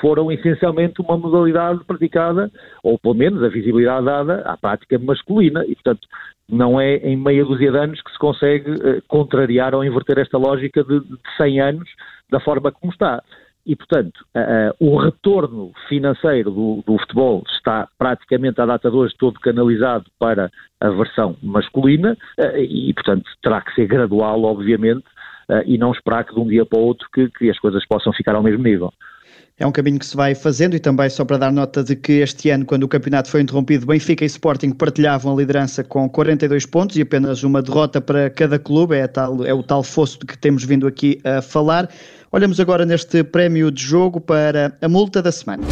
foram 0.00 0.30
essencialmente 0.32 1.00
uma 1.00 1.16
modalidade 1.16 1.84
praticada, 1.84 2.50
ou 2.82 2.98
pelo 2.98 3.14
menos 3.14 3.42
a 3.42 3.48
visibilidade 3.48 4.06
dada 4.06 4.42
à 4.42 4.56
prática 4.56 4.98
masculina, 4.98 5.64
e 5.66 5.74
portanto 5.74 6.06
não 6.48 6.80
é 6.80 6.96
em 6.96 7.16
meia 7.16 7.44
dúzia 7.44 7.70
de 7.70 7.78
anos 7.78 8.00
que 8.00 8.10
se 8.10 8.18
consegue 8.18 8.70
uh, 8.70 9.02
contrariar 9.06 9.74
ou 9.74 9.84
inverter 9.84 10.18
esta 10.18 10.38
lógica 10.38 10.82
de, 10.82 11.00
de 11.00 11.18
100 11.36 11.60
anos 11.60 11.88
da 12.30 12.40
forma 12.40 12.72
como 12.72 12.92
está. 12.92 13.22
E, 13.66 13.76
portanto, 13.76 14.24
uh, 14.34 14.84
uh, 14.84 14.94
o 14.94 14.96
retorno 14.96 15.72
financeiro 15.90 16.50
do, 16.50 16.82
do, 16.86 16.98
futebol 17.00 17.44
está 17.54 17.86
praticamente 17.98 18.58
à 18.62 18.64
data 18.64 18.90
de 18.90 18.96
hoje 18.96 19.14
todo 19.18 19.38
canalizado 19.40 20.06
para 20.18 20.50
a 20.80 20.88
versão 20.88 21.36
masculina 21.42 22.16
e, 22.56 22.94
portanto, 22.94 23.28
terá 23.42 23.60
que 23.60 23.74
ser 23.74 23.86
gradual, 23.86 24.42
obviamente, 24.44 25.04
e 25.66 25.76
não 25.76 25.90
esperar 25.90 26.24
que 26.24 26.32
de 26.32 26.40
um 26.40 26.46
dia 26.46 26.64
para 26.64 26.78
o 26.78 26.84
outro 26.84 27.08
que, 27.12 27.28
que 27.30 27.50
as 27.50 27.58
coisas 27.58 27.84
possam 27.86 28.12
ficar 28.12 28.34
ao 28.36 28.42
mesmo 28.42 28.62
nível. 28.62 28.92
É 29.60 29.66
um 29.66 29.72
caminho 29.72 29.98
que 29.98 30.06
se 30.06 30.16
vai 30.16 30.36
fazendo 30.36 30.76
e 30.76 30.78
também 30.78 31.10
só 31.10 31.24
para 31.24 31.36
dar 31.36 31.52
nota 31.52 31.82
de 31.82 31.96
que 31.96 32.20
este 32.20 32.48
ano, 32.48 32.64
quando 32.64 32.84
o 32.84 32.88
campeonato 32.88 33.28
foi 33.28 33.40
interrompido, 33.40 33.86
Benfica 33.86 34.22
e 34.22 34.26
Sporting 34.26 34.70
partilhavam 34.70 35.32
a 35.32 35.36
liderança 35.36 35.82
com 35.82 36.08
42 36.08 36.64
pontos 36.64 36.96
e 36.96 37.02
apenas 37.02 37.42
uma 37.42 37.60
derrota 37.60 38.00
para 38.00 38.30
cada 38.30 38.56
clube, 38.56 38.94
é, 38.94 39.08
tal, 39.08 39.44
é 39.44 39.52
o 39.52 39.62
tal 39.64 39.82
fosso 39.82 40.20
de 40.20 40.26
que 40.26 40.38
temos 40.38 40.62
vindo 40.62 40.86
aqui 40.86 41.20
a 41.24 41.42
falar. 41.42 41.90
Olhamos 42.30 42.60
agora 42.60 42.86
neste 42.86 43.24
prémio 43.24 43.72
de 43.72 43.82
jogo 43.82 44.20
para 44.20 44.76
a 44.80 44.88
multa 44.88 45.20
da 45.20 45.32
semana. 45.32 45.64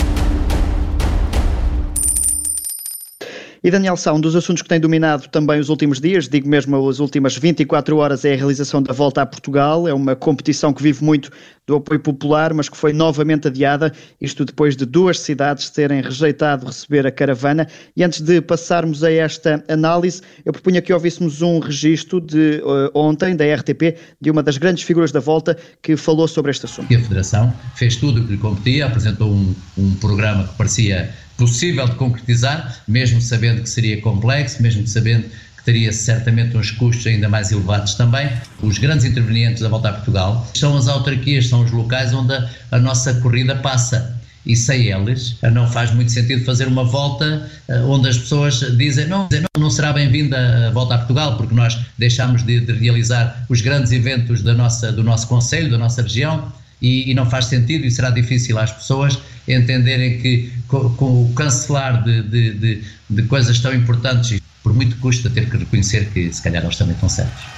E 3.66 3.70
Daniel 3.72 3.96
Sá, 3.96 4.12
um 4.12 4.20
dos 4.20 4.36
assuntos 4.36 4.62
que 4.62 4.68
tem 4.68 4.78
dominado 4.78 5.26
também 5.26 5.58
os 5.58 5.68
últimos 5.68 6.00
dias, 6.00 6.28
digo 6.28 6.48
mesmo 6.48 6.88
as 6.88 7.00
últimas 7.00 7.36
24 7.36 7.96
horas, 7.96 8.24
é 8.24 8.32
a 8.32 8.36
realização 8.36 8.80
da 8.80 8.92
Volta 8.92 9.22
a 9.22 9.26
Portugal. 9.26 9.88
É 9.88 9.92
uma 9.92 10.14
competição 10.14 10.72
que 10.72 10.80
vive 10.80 11.02
muito 11.02 11.32
do 11.66 11.74
apoio 11.74 11.98
popular, 11.98 12.54
mas 12.54 12.68
que 12.68 12.76
foi 12.76 12.92
novamente 12.92 13.48
adiada, 13.48 13.92
isto 14.20 14.44
depois 14.44 14.76
de 14.76 14.86
duas 14.86 15.18
cidades 15.18 15.68
terem 15.68 16.00
rejeitado 16.00 16.64
receber 16.64 17.08
a 17.08 17.10
caravana. 17.10 17.66
E 17.96 18.04
antes 18.04 18.20
de 18.20 18.40
passarmos 18.40 19.02
a 19.02 19.10
esta 19.10 19.64
análise, 19.68 20.22
eu 20.44 20.52
propunha 20.52 20.80
que 20.80 20.92
ouvíssemos 20.92 21.42
um 21.42 21.58
registro 21.58 22.20
de 22.20 22.62
uh, 22.62 22.96
ontem, 22.96 23.34
da 23.34 23.52
RTP, 23.52 23.96
de 24.20 24.30
uma 24.30 24.44
das 24.44 24.58
grandes 24.58 24.84
figuras 24.84 25.10
da 25.10 25.18
Volta, 25.18 25.58
que 25.82 25.96
falou 25.96 26.28
sobre 26.28 26.52
este 26.52 26.66
assunto. 26.66 26.94
A 26.94 27.00
Federação 27.00 27.52
fez 27.74 27.96
tudo 27.96 28.20
o 28.20 28.24
que 28.26 28.30
lhe 28.30 28.38
competia, 28.38 28.86
apresentou 28.86 29.28
um, 29.28 29.52
um 29.76 29.92
programa 29.96 30.44
que 30.44 30.54
parecia 30.54 31.12
possível 31.36 31.86
de 31.86 31.94
concretizar, 31.96 32.82
mesmo 32.86 33.20
sabendo 33.20 33.62
que 33.62 33.68
seria 33.68 34.00
complexo, 34.00 34.62
mesmo 34.62 34.86
sabendo 34.86 35.24
que 35.56 35.64
teria 35.64 35.92
certamente 35.92 36.56
uns 36.56 36.70
custos 36.70 37.06
ainda 37.06 37.28
mais 37.28 37.52
elevados 37.52 37.94
também. 37.94 38.30
Os 38.62 38.78
grandes 38.78 39.04
intervenientes 39.04 39.62
da 39.62 39.68
Volta 39.68 39.90
a 39.90 39.92
Portugal 39.92 40.46
são 40.54 40.76
as 40.76 40.88
autarquias, 40.88 41.48
são 41.48 41.60
os 41.60 41.70
locais 41.70 42.12
onde 42.14 42.34
a, 42.34 42.48
a 42.72 42.78
nossa 42.78 43.14
corrida 43.14 43.54
passa. 43.56 44.16
E 44.44 44.54
sem 44.54 44.92
eles, 44.92 45.36
não 45.52 45.68
faz 45.68 45.92
muito 45.92 46.12
sentido 46.12 46.44
fazer 46.44 46.68
uma 46.68 46.84
volta 46.84 47.50
eh, 47.66 47.80
onde 47.80 48.08
as 48.08 48.16
pessoas 48.16 48.60
dizem 48.76 49.08
não, 49.08 49.28
não 49.58 49.68
será 49.68 49.92
bem-vinda 49.92 50.68
a 50.68 50.70
volta 50.70 50.94
a 50.94 50.98
Portugal, 50.98 51.36
porque 51.36 51.52
nós 51.52 51.76
deixamos 51.98 52.44
de, 52.44 52.60
de 52.60 52.72
realizar 52.74 53.44
os 53.48 53.60
grandes 53.60 53.90
eventos 53.90 54.42
da 54.42 54.54
nossa, 54.54 54.92
do 54.92 55.02
nosso 55.02 55.26
Conselho, 55.26 55.68
da 55.68 55.76
nossa 55.76 56.00
região, 56.00 56.52
e, 56.80 57.10
e, 57.10 57.14
não 57.14 57.28
faz 57.28 57.46
sentido 57.46 57.86
e 57.86 57.90
será 57.90 58.10
difícil 58.10 58.58
às 58.58 58.72
pessoas 58.72 59.18
entenderem 59.48 60.18
que 60.18 60.52
com, 60.68 60.90
com 60.94 61.22
o 61.22 61.32
cancelar 61.34 62.02
de, 62.04 62.22
de, 62.22 62.50
de, 62.52 62.82
de, 63.08 63.22
coisas 63.24 63.58
tão 63.60 63.72
importantes, 63.74 64.40
por 64.62 64.74
muito 64.74 64.96
custo 64.98 65.28
a 65.28 65.30
ter 65.30 65.48
que 65.48 65.56
reconhecer 65.56 66.10
que 66.10 66.32
se 66.32 66.42
calhar 66.42 66.62
eles 66.62 66.76
também 66.76 66.94
estão 66.94 67.08
certos. 67.08 67.56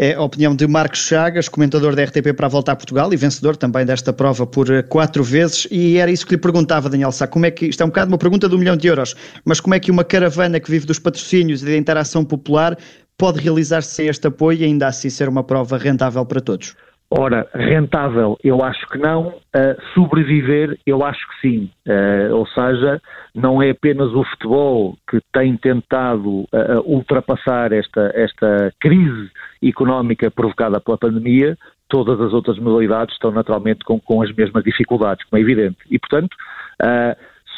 É 0.00 0.14
a 0.14 0.22
opinião 0.22 0.54
de 0.54 0.64
Marcos 0.68 1.00
Chagas, 1.00 1.48
comentador 1.48 1.96
da 1.96 2.04
RTP 2.04 2.32
para 2.36 2.46
voltar 2.46 2.70
a 2.70 2.76
Portugal 2.76 3.12
e 3.12 3.16
vencedor 3.16 3.56
também 3.56 3.84
desta 3.84 4.12
prova 4.12 4.46
por 4.46 4.70
eh, 4.70 4.80
quatro 4.80 5.24
vezes. 5.24 5.66
E 5.72 5.96
era 5.96 6.08
isso 6.08 6.24
que 6.24 6.34
lhe 6.34 6.40
perguntava, 6.40 6.88
Daniel 6.88 7.10
Sá. 7.10 7.26
Como 7.26 7.44
é 7.44 7.50
que, 7.50 7.66
isto 7.66 7.82
é 7.82 7.84
um 7.84 7.88
bocado 7.88 8.08
uma 8.08 8.16
pergunta 8.16 8.48
de 8.48 8.54
um 8.54 8.58
milhão 8.58 8.76
de 8.76 8.86
euros, 8.86 9.16
mas 9.44 9.58
como 9.58 9.74
é 9.74 9.80
que 9.80 9.90
uma 9.90 10.04
caravana 10.04 10.60
que 10.60 10.70
vive 10.70 10.86
dos 10.86 11.00
patrocínios 11.00 11.62
e 11.62 11.66
da 11.66 11.76
interação 11.76 12.24
popular 12.24 12.78
pode 13.16 13.40
realizar-se 13.40 13.92
sem 13.92 14.06
este 14.06 14.28
apoio 14.28 14.60
e 14.60 14.64
ainda 14.64 14.86
assim 14.86 15.10
ser 15.10 15.28
uma 15.28 15.42
prova 15.42 15.76
rentável 15.76 16.24
para 16.24 16.40
todos? 16.40 16.76
Ora, 17.10 17.48
rentável, 17.54 18.38
eu 18.44 18.62
acho 18.62 18.86
que 18.86 18.98
não. 18.98 19.28
Uh, 19.28 19.80
sobreviver, 19.94 20.78
eu 20.86 21.02
acho 21.02 21.26
que 21.28 21.40
sim. 21.40 21.70
Uh, 21.86 22.34
ou 22.34 22.46
seja, 22.48 23.00
não 23.34 23.62
é 23.62 23.70
apenas 23.70 24.12
o 24.12 24.22
futebol 24.24 24.94
que 25.08 25.18
tem 25.32 25.56
tentado 25.56 26.40
uh, 26.40 26.46
ultrapassar 26.84 27.72
esta, 27.72 28.12
esta 28.14 28.70
crise 28.78 29.30
económica 29.62 30.30
provocada 30.30 30.78
pela 30.80 30.98
pandemia, 30.98 31.56
todas 31.88 32.20
as 32.20 32.34
outras 32.34 32.58
modalidades 32.58 33.14
estão 33.14 33.30
naturalmente 33.30 33.84
com, 33.86 33.98
com 33.98 34.20
as 34.20 34.30
mesmas 34.34 34.62
dificuldades, 34.62 35.24
como 35.24 35.40
é 35.40 35.42
evidente. 35.42 35.78
E, 35.90 35.98
portanto, 35.98 36.36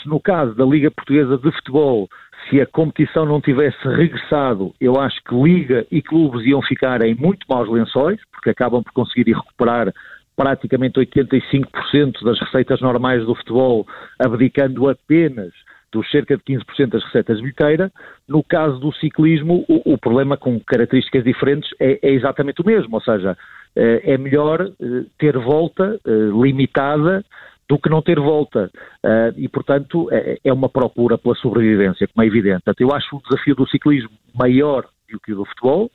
se 0.01 0.09
no 0.09 0.21
caso 0.21 0.55
da 0.55 0.65
Liga 0.65 0.93
Portuguesa 0.93 1.37
de 1.37 1.51
Futebol 1.51 2.09
se 2.49 2.61
a 2.61 2.67
competição 2.67 3.25
não 3.25 3.41
tivesse 3.41 3.79
regressado, 3.87 4.75
eu 4.81 4.99
acho 4.99 5.21
que 5.25 5.35
Liga 5.35 5.87
e 5.91 6.01
clubes 6.01 6.45
iam 6.47 6.63
ficar 6.63 7.03
em 7.03 7.15
muito 7.15 7.47
maus 7.49 7.69
lençóis, 7.69 8.21
porque 8.33 8.51
acabam 8.51 8.83
por 8.83 8.93
conseguir 8.93 9.33
recuperar 9.33 9.93
praticamente 10.37 10.99
85% 10.99 12.25
das 12.25 12.41
receitas 12.41 12.81
normais 12.81 13.25
do 13.27 13.35
futebol, 13.35 13.87
abdicando 14.19 14.89
apenas 14.89 15.53
dos 15.93 16.09
cerca 16.11 16.37
de 16.37 16.43
15% 16.45 16.89
das 16.89 17.05
receitas 17.05 17.37
de 17.37 17.43
bilheteira. 17.43 17.93
No 18.29 18.43
caso 18.43 18.79
do 18.79 18.93
ciclismo, 18.95 19.65
o, 19.69 19.95
o 19.95 19.99
problema 19.99 20.37
com 20.37 20.59
características 20.61 21.25
diferentes 21.25 21.69
é, 21.79 21.99
é, 22.03 22.13
exatamente 22.13 22.63
o 22.63 22.67
mesmo, 22.67 22.95
ou 22.95 23.03
seja, 23.03 23.37
eh, 23.77 24.15
é 24.15 24.19
melhor 24.19 24.63
eh, 24.63 25.05
ter 25.19 25.39
volta 25.39 26.01
eh, 26.05 26.11
limitada 26.11 27.25
do 27.71 27.79
que 27.79 27.89
não 27.89 28.03
ter 28.03 28.19
volta. 28.19 28.69
Uh, 29.05 29.33
e, 29.37 29.49
portanto, 29.49 30.09
é, 30.11 30.39
é, 30.43 30.53
uma 30.53 30.69
procura 30.69 31.17
pela 31.17 31.37
sobrevivência, 31.37 32.09
como 32.09 32.25
é 32.25 32.27
evidente. 32.27 32.65
Portanto, 32.65 32.81
eu 32.81 32.93
acho 32.93 33.17
o 33.17 33.23
desafio 33.23 33.55
do 33.55 33.69
ciclismo 33.69 34.11
maior 34.35 34.85
do 35.09 35.21
que 35.21 35.33
o 35.33 35.37
do 35.37 35.45
futebol. 35.45 35.87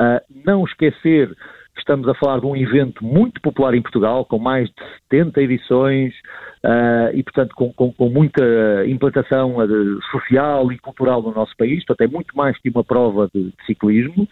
Uh, 0.00 0.20
não 0.46 0.64
esquecer 0.64 1.28
que 1.74 1.80
estamos 1.80 2.08
a 2.08 2.14
falar 2.14 2.40
de 2.40 2.46
um 2.46 2.56
evento 2.56 3.04
muito 3.04 3.42
popular 3.42 3.74
em 3.74 3.82
Portugal, 3.82 4.24
com 4.24 4.38
mais 4.38 4.68
de 4.70 4.74
70 5.10 5.42
edições 5.42 6.14
uh, 6.64 7.14
e, 7.14 7.22
portanto, 7.22 7.54
com, 7.54 7.74
com, 7.74 7.92
com 7.92 8.08
muita 8.08 8.42
implantação 8.86 9.56
social 10.10 10.72
e 10.72 10.78
cultural 10.78 11.20
no 11.20 11.32
nosso 11.32 11.54
país. 11.58 11.84
Portanto, 11.84 12.08
é 12.08 12.10
muito 12.10 12.34
mais 12.34 12.58
que 12.58 12.70
uma 12.70 12.82
prova 12.82 13.28
de, 13.34 13.50
de 13.50 13.66
ciclismo. 13.66 14.26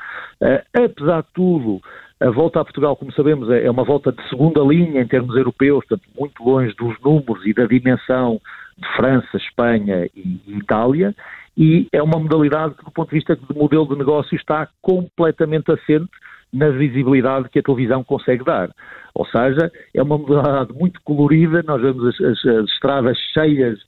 apesar 0.72 1.20
de 1.20 1.28
tudo, 1.34 1.82
a 2.20 2.30
volta 2.30 2.60
a 2.60 2.64
Portugal, 2.64 2.96
como 2.96 3.12
sabemos, 3.12 3.50
é, 3.50 3.64
é 3.64 3.70
uma 3.70 3.84
volta 3.84 4.10
de 4.10 4.26
segunda 4.28 4.60
linha 4.60 5.02
em 5.02 5.06
termos 5.06 5.36
europeus, 5.36 5.84
portanto, 5.86 6.08
muito 6.18 6.42
longe 6.42 6.74
dos 6.74 6.98
números 7.00 7.44
e 7.44 7.52
da 7.52 7.66
dimensão 7.66 8.40
de 8.76 8.88
França, 8.96 9.36
Espanha 9.36 10.08
e 10.14 10.40
Itália, 10.48 11.14
e 11.56 11.88
é 11.92 12.02
uma 12.02 12.18
modalidade 12.18 12.74
que, 12.74 12.84
do 12.84 12.90
ponto 12.90 13.10
de 13.10 13.16
vista 13.16 13.36
do 13.36 13.54
modelo 13.54 13.86
de 13.88 13.96
negócio, 13.96 14.34
está 14.36 14.68
completamente 14.80 15.70
assente 15.72 16.10
na 16.52 16.70
visibilidade 16.70 17.48
que 17.50 17.58
a 17.58 17.62
televisão 17.62 18.02
consegue 18.04 18.44
dar. 18.44 18.70
Ou 19.14 19.26
seja, 19.26 19.70
é 19.94 20.02
uma 20.02 20.18
modalidade 20.18 20.72
muito 20.72 21.00
colorida, 21.02 21.62
nós 21.62 21.80
vemos 21.80 22.06
as, 22.06 22.20
as, 22.20 22.44
as 22.44 22.70
estradas 22.70 23.18
cheias 23.32 23.78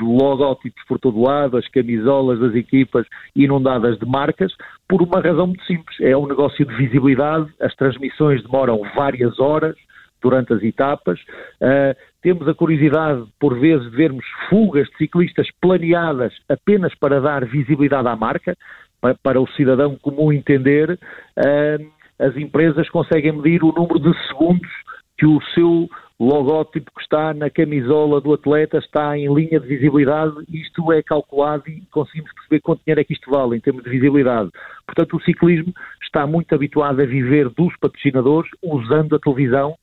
logótipos 0.00 0.82
por 0.86 0.98
todo 0.98 1.20
lado, 1.20 1.56
as 1.56 1.66
camisolas 1.68 2.38
das 2.38 2.54
equipas 2.54 3.06
inundadas 3.34 3.98
de 3.98 4.06
marcas, 4.06 4.52
por 4.88 5.02
uma 5.02 5.20
razão 5.20 5.48
muito 5.48 5.64
simples. 5.64 5.98
É 6.00 6.16
um 6.16 6.26
negócio 6.26 6.64
de 6.64 6.74
visibilidade, 6.74 7.48
as 7.60 7.74
transmissões 7.74 8.42
demoram 8.42 8.80
várias 8.94 9.38
horas 9.38 9.76
durante 10.20 10.52
as 10.52 10.62
etapas. 10.62 11.20
Uh, 11.60 11.94
temos 12.22 12.48
a 12.48 12.54
curiosidade, 12.54 13.24
por 13.38 13.58
vezes, 13.58 13.90
de 13.90 13.96
vermos 13.96 14.24
fugas 14.48 14.88
de 14.88 14.96
ciclistas 14.96 15.48
planeadas 15.60 16.32
apenas 16.48 16.94
para 16.94 17.20
dar 17.20 17.44
visibilidade 17.44 18.08
à 18.08 18.16
marca, 18.16 18.56
para, 19.00 19.14
para 19.22 19.40
o 19.40 19.48
cidadão 19.52 19.96
comum 19.96 20.32
entender. 20.32 20.98
Uh, 21.36 21.98
as 22.18 22.36
empresas 22.36 22.88
conseguem 22.90 23.32
medir 23.32 23.62
o 23.62 23.72
número 23.72 24.00
de 24.00 24.26
segundos 24.26 24.68
que 25.16 25.26
o 25.26 25.40
seu 25.54 25.88
logótipo 26.20 26.90
que 26.94 27.02
está 27.02 27.32
na 27.32 27.48
camisola 27.48 28.20
do 28.20 28.32
atleta 28.32 28.78
está 28.78 29.16
em 29.16 29.32
linha 29.32 29.60
de 29.60 29.66
visibilidade, 29.68 30.34
isto 30.52 30.92
é 30.92 31.02
calculado 31.02 31.64
e 31.68 31.82
conseguimos 31.90 32.32
perceber 32.32 32.60
quanto 32.60 32.82
dinheiro 32.84 33.00
é 33.00 33.04
que 33.04 33.12
isto 33.12 33.30
vale 33.30 33.56
em 33.56 33.60
termos 33.60 33.84
de 33.84 33.90
visibilidade. 33.90 34.50
Portanto, 34.84 35.16
o 35.16 35.22
ciclismo 35.22 35.72
está 36.02 36.26
muito 36.26 36.52
habituado 36.54 37.00
a 37.00 37.06
viver 37.06 37.48
dos 37.50 37.76
patrocinadores, 37.76 38.50
usando 38.62 39.14
a 39.14 39.18
televisão 39.20 39.76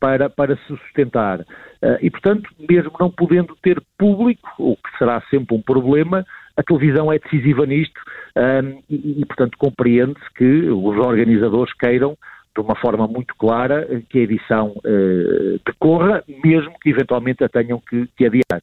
para, 0.00 0.30
para 0.30 0.56
se 0.56 0.66
sustentar. 0.66 1.40
Uh, 1.40 1.98
e, 2.00 2.10
portanto, 2.10 2.48
mesmo 2.68 2.92
não 2.98 3.10
podendo 3.10 3.54
ter 3.62 3.80
público, 3.98 4.48
o 4.58 4.76
que 4.76 4.98
será 4.98 5.22
sempre 5.30 5.54
um 5.54 5.62
problema, 5.62 6.24
a 6.56 6.62
televisão 6.62 7.12
é 7.12 7.18
decisiva 7.18 7.64
nisto 7.66 8.00
e, 8.88 9.20
e, 9.20 9.24
portanto, 9.24 9.56
compreende-se 9.58 10.34
que 10.34 10.68
os 10.68 10.98
organizadores 10.98 11.72
queiram 11.74 12.16
de 12.54 12.60
uma 12.60 12.76
forma 12.76 13.06
muito 13.06 13.34
clara 13.36 14.02
que 14.08 14.18
a 14.18 14.22
edição 14.22 14.74
uh, 14.78 15.60
decorra, 15.64 16.22
mesmo 16.44 16.72
que 16.80 16.90
eventualmente 16.90 17.42
a 17.42 17.48
tenham 17.48 17.80
que, 17.88 18.06
que 18.16 18.26
adiar. 18.26 18.62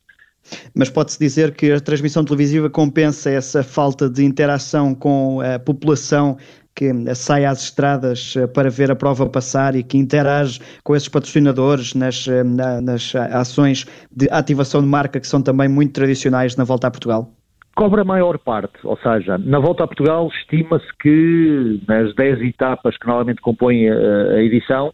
Mas 0.73 0.89
pode-se 0.89 1.19
dizer 1.19 1.53
que 1.53 1.71
a 1.71 1.79
transmissão 1.79 2.23
televisiva 2.23 2.69
compensa 2.69 3.29
essa 3.29 3.63
falta 3.63 4.09
de 4.09 4.23
interação 4.23 4.95
com 4.95 5.41
a 5.41 5.59
população 5.59 6.37
que 6.75 6.93
sai 7.13 7.43
às 7.43 7.63
estradas 7.63 8.35
eh, 8.37 8.47
para 8.47 8.69
ver 8.69 8.89
a 8.89 8.95
prova 8.95 9.27
passar 9.27 9.75
e 9.75 9.83
que 9.83 9.97
interage 9.97 10.61
com 10.81 10.95
esses 10.95 11.09
patrocinadores 11.09 11.93
nas, 11.93 12.25
eh, 12.25 12.41
nas 12.43 13.13
ações 13.15 13.85
de 14.09 14.29
ativação 14.31 14.81
de 14.81 14.87
marca 14.87 15.19
que 15.19 15.27
são 15.27 15.41
também 15.41 15.67
muito 15.67 15.91
tradicionais 15.91 16.55
na 16.55 16.63
volta 16.63 16.87
a 16.87 16.91
Portugal? 16.91 17.38
Cobra 17.79 18.01
a 18.01 18.05
maior 18.05 18.37
parte, 18.37 18.77
ou 18.83 18.97
seja, 18.97 19.37
na 19.37 19.57
volta 19.57 19.85
a 19.85 19.87
Portugal 19.87 20.27
estima-se 20.27 20.85
que 21.01 21.79
nas 21.87 22.13
10 22.13 22.41
etapas 22.41 22.97
que 22.97 23.07
normalmente 23.07 23.39
compõem 23.39 23.89
a, 23.89 23.95
a, 24.33 24.43
edição, 24.43 24.93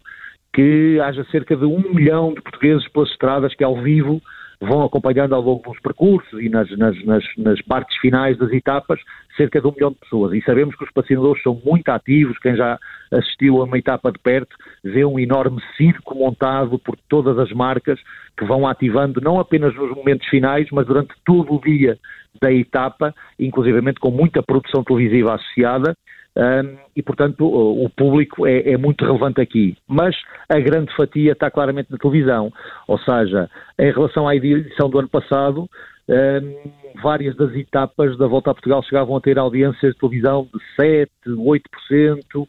que 0.53 0.99
haja 0.99 1.25
cerca 1.31 1.55
de 1.55 1.65
um 1.65 1.81
milhão 1.95 2.35
de 2.35 2.41
portugueses 2.41 2.87
pelas 2.89 3.09
estradas 3.09 3.55
que 3.55 3.63
ao 3.63 3.81
vivo 3.81 4.21
vão 4.61 4.83
acompanhando 4.83 5.35
ao 5.35 5.41
longo 5.41 5.69
dos 5.69 5.79
percursos 5.79 6.41
e 6.41 6.49
nas, 6.49 6.69
nas, 6.77 7.03
nas, 7.05 7.23
nas, 7.37 7.61
partes 7.61 7.97
finais 7.97 8.37
das 8.37 8.51
etapas 8.51 8.99
cerca 9.35 9.59
de 9.59 9.67
um 9.67 9.71
milhão 9.71 9.91
de 9.91 9.97
pessoas. 9.97 10.33
E 10.33 10.41
sabemos 10.41 10.75
que 10.75 10.83
os 10.83 10.91
patrocinadores 10.91 11.43
são 11.43 11.59
muito 11.65 11.89
ativos, 11.89 12.37
quem 12.39 12.55
já 12.55 12.79
assistiu 13.11 13.61
a 13.61 13.65
uma 13.65 13.77
etapa 13.77 14.11
de 14.11 14.19
perto 14.19 14.55
vê 14.83 15.03
um 15.05 15.19
enorme 15.19 15.61
circo 15.75 16.15
montado 16.15 16.79
por 16.79 16.97
todas 17.09 17.37
as 17.37 17.51
marcas 17.51 17.99
que 18.37 18.45
vão 18.45 18.67
ativando 18.67 19.21
não 19.21 19.39
apenas 19.39 19.75
nos 19.75 19.95
momentos 19.95 20.27
finais, 20.27 20.67
mas 20.71 20.85
durante 20.85 21.13
todo 21.25 21.53
o 21.53 21.61
dia 21.61 21.97
da 22.41 22.51
etapa, 22.51 23.13
inclusivamente 23.39 23.99
com 23.99 24.11
muita 24.11 24.43
produção 24.43 24.83
televisiva 24.83 25.35
associada, 25.35 25.95
um, 26.37 26.77
e, 26.95 27.01
portanto, 27.01 27.45
o, 27.45 27.85
o 27.85 27.89
público 27.89 28.45
é, 28.45 28.73
é, 28.73 28.77
muito 28.77 29.05
relevante 29.05 29.39
aqui. 29.39 29.77
Mas 29.87 30.15
a 30.49 30.59
grande 30.59 30.93
fatia 30.95 31.31
está 31.31 31.49
claramente 31.49 31.91
na 31.91 31.97
televisão. 31.97 32.51
Ou 32.87 32.99
seja, 32.99 33.49
em 33.79 33.91
relação 33.91 34.27
à 34.27 34.35
edição 34.35 34.89
do 34.89 34.99
ano 34.99 35.07
passado, 35.07 35.69
um, 36.09 36.71
várias 37.01 37.35
das 37.35 37.53
etapas 37.55 38.17
da 38.17 38.27
Volta 38.27 38.51
a 38.51 38.53
Portugal 38.53 38.83
chegavam 38.83 39.15
a 39.15 39.21
ter 39.21 39.39
audiências 39.39 39.93
de 39.93 39.99
televisão 39.99 40.47
de 40.53 40.83
7%, 40.83 41.07
8%, 41.27 42.47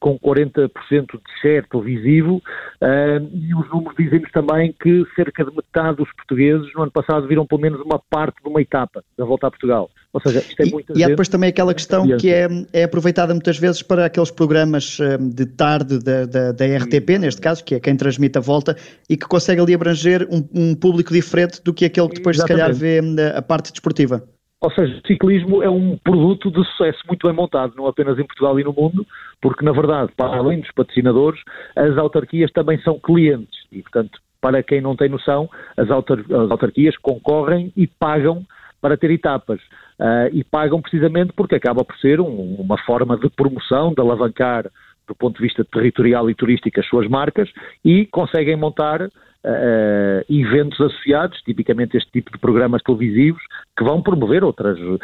com 0.00 0.18
40% 0.18 0.70
de 0.80 1.40
share 1.40 1.66
televisivo, 1.68 2.36
uh, 2.36 3.28
e 3.32 3.54
os 3.54 3.68
números 3.70 3.96
dizem-nos 3.98 4.30
também 4.30 4.74
que 4.80 5.04
cerca 5.16 5.44
de 5.44 5.54
metade 5.54 5.96
dos 5.96 6.12
portugueses 6.12 6.72
no 6.74 6.82
ano 6.82 6.92
passado 6.92 7.26
viram 7.26 7.46
pelo 7.46 7.60
menos 7.60 7.80
uma 7.80 7.98
parte 7.98 8.42
de 8.42 8.48
uma 8.48 8.60
etapa 8.60 9.02
da 9.16 9.24
volta 9.24 9.46
a 9.46 9.50
Portugal. 9.50 9.90
Ou 10.12 10.20
seja, 10.20 10.38
isto 10.40 10.60
é 10.60 10.66
muito. 10.66 10.96
E, 10.96 11.00
e 11.00 11.04
há 11.04 11.08
depois 11.08 11.28
também 11.28 11.50
aquela 11.50 11.74
questão 11.74 12.06
que 12.16 12.32
é, 12.32 12.48
é 12.72 12.84
aproveitada 12.84 13.32
muitas 13.32 13.58
vezes 13.58 13.82
para 13.82 14.06
aqueles 14.06 14.30
programas 14.30 14.98
de 15.20 15.46
tarde 15.46 15.98
da, 15.98 16.24
da, 16.24 16.52
da 16.52 16.64
RTP, 16.64 17.12
Sim. 17.12 17.18
neste 17.18 17.40
caso, 17.40 17.64
que 17.64 17.74
é 17.74 17.80
quem 17.80 17.96
transmite 17.96 18.38
a 18.38 18.40
volta, 18.40 18.76
e 19.08 19.16
que 19.16 19.26
consegue 19.26 19.60
ali 19.60 19.74
abranger 19.74 20.26
um, 20.30 20.48
um 20.54 20.74
público 20.74 21.12
diferente 21.12 21.62
do 21.62 21.74
que 21.74 21.84
aquele 21.84 22.08
que 22.08 22.16
depois 22.16 22.36
Exatamente. 22.36 22.74
se 22.76 22.80
calhar 22.80 23.02
vê 23.14 23.36
a 23.36 23.42
parte 23.42 23.70
desportiva. 23.70 24.22
Ou 24.60 24.70
seja, 24.72 24.98
o 24.98 25.06
ciclismo 25.06 25.62
é 25.62 25.70
um 25.70 25.96
produto 25.96 26.50
de 26.50 26.64
sucesso 26.64 26.98
muito 27.06 27.26
bem 27.26 27.34
montado, 27.34 27.74
não 27.76 27.86
apenas 27.86 28.18
em 28.18 28.24
Portugal 28.24 28.58
e 28.58 28.64
no 28.64 28.72
mundo, 28.72 29.06
porque, 29.40 29.64
na 29.64 29.70
verdade, 29.70 30.10
para 30.16 30.36
além 30.36 30.60
dos 30.60 30.72
patrocinadores, 30.72 31.40
as 31.76 31.96
autarquias 31.96 32.50
também 32.50 32.80
são 32.82 32.98
clientes. 32.98 33.56
E, 33.70 33.80
portanto, 33.82 34.18
para 34.40 34.62
quem 34.62 34.80
não 34.80 34.96
tem 34.96 35.08
noção, 35.08 35.48
as, 35.76 35.88
autar 35.90 36.18
as 36.18 36.50
autarquias 36.50 36.96
concorrem 36.96 37.72
e 37.76 37.86
pagam 37.86 38.44
para 38.80 38.96
ter 38.96 39.10
etapas. 39.10 39.60
Uh, 39.98 40.30
e 40.32 40.44
pagam 40.44 40.80
precisamente 40.80 41.32
porque 41.32 41.54
acaba 41.54 41.84
por 41.84 41.96
ser 41.98 42.20
um, 42.20 42.54
uma 42.54 42.78
forma 42.78 43.16
de 43.16 43.28
promoção, 43.30 43.92
de 43.92 44.00
alavancar 44.00 44.70
do 45.08 45.14
ponto 45.14 45.36
de 45.36 45.42
vista 45.42 45.64
territorial 45.64 46.30
e 46.30 46.34
turístico, 46.34 46.78
as 46.78 46.86
suas 46.86 47.08
marcas 47.08 47.48
e 47.84 48.06
conseguem 48.06 48.56
montar 48.56 49.08
Uh, 49.44 50.20
eventos 50.28 50.80
associados, 50.80 51.40
tipicamente 51.42 51.96
este 51.96 52.10
tipo 52.10 52.32
de 52.32 52.38
programas 52.38 52.82
televisivos, 52.82 53.40
que 53.76 53.84
vão 53.84 54.02
promover 54.02 54.42
outras, 54.42 54.76
uh, 54.80 54.98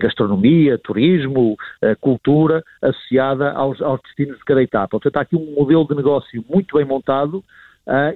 gastronomia, 0.00 0.76
turismo, 0.76 1.52
uh, 1.52 1.96
cultura, 2.00 2.64
associada 2.82 3.52
aos, 3.52 3.80
aos, 3.80 4.00
destinos 4.02 4.38
de 4.38 4.44
cada 4.44 4.60
etapa. 4.60 4.88
Portanto, 4.88 5.16
há 5.16 5.20
aqui 5.20 5.36
um 5.36 5.54
modelo 5.54 5.86
de 5.86 5.94
negócio 5.94 6.44
muito 6.50 6.76
bem 6.76 6.84
montado 6.84 7.44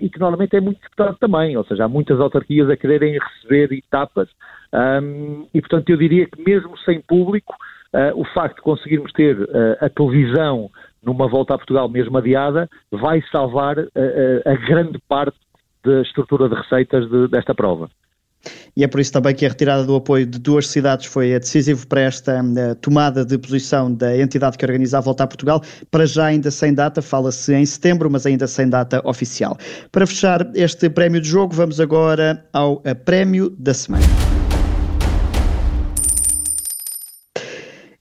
e 0.00 0.10
que 0.10 0.18
normalmente 0.18 0.56
é 0.56 0.60
muito 0.60 0.80
disputado 0.80 1.16
também, 1.20 1.56
ou 1.56 1.64
seja, 1.64 1.84
há 1.84 1.88
muitas 1.88 2.18
autarquias 2.18 2.68
a 2.68 2.76
quererem 2.76 3.16
receber 3.16 3.72
etapas 3.72 4.28
um, 4.72 5.46
e, 5.54 5.60
portanto, 5.60 5.88
eu 5.90 5.96
diria 5.96 6.26
que 6.26 6.42
mesmo 6.42 6.76
sem 6.78 7.00
público, 7.00 7.54
o 8.16 8.24
facto 8.34 8.56
de 8.56 8.62
conseguirmos 8.62 9.12
ter 9.12 9.36
a 9.80 9.88
televisão 9.88 10.68
numa 11.02 11.28
volta 11.28 11.54
a 11.54 11.58
Portugal 11.58 11.88
mesmo 11.88 12.16
adiada, 12.18 12.68
vai 12.90 13.22
salvar 13.32 13.78
a 13.78 14.54
grande 14.66 14.98
parte 15.08 15.38
da 15.84 16.02
estrutura 16.02 16.48
de 16.48 16.54
receitas 16.54 17.08
de, 17.08 17.28
desta 17.28 17.54
prova. 17.54 17.88
E 18.76 18.84
é 18.84 18.88
por 18.88 19.00
isso 19.00 19.12
também 19.12 19.34
que 19.34 19.44
a 19.44 19.48
retirada 19.48 19.84
do 19.84 19.96
apoio 19.96 20.24
de 20.24 20.38
duas 20.38 20.68
cidades 20.68 21.06
foi 21.06 21.38
decisivo 21.38 21.86
para 21.86 22.02
esta 22.02 22.42
tomada 22.80 23.24
de 23.24 23.36
posição 23.36 23.92
da 23.92 24.16
entidade 24.16 24.56
que 24.56 24.64
organiza 24.64 24.98
a 24.98 25.00
volta 25.00 25.24
a 25.24 25.26
Portugal. 25.26 25.60
Para 25.90 26.06
já 26.06 26.26
ainda 26.26 26.50
sem 26.50 26.72
data, 26.72 27.02
fala-se 27.02 27.52
em 27.52 27.66
setembro, 27.66 28.10
mas 28.10 28.24
ainda 28.26 28.46
sem 28.46 28.68
data 28.68 29.02
oficial. 29.04 29.56
Para 29.92 30.06
fechar 30.06 30.50
este 30.54 30.88
prémio 30.88 31.20
de 31.20 31.28
jogo, 31.28 31.54
vamos 31.54 31.80
agora 31.80 32.44
ao 32.52 32.80
eh, 32.84 32.94
prémio 32.94 33.50
da 33.58 33.74
semana. 33.74 34.29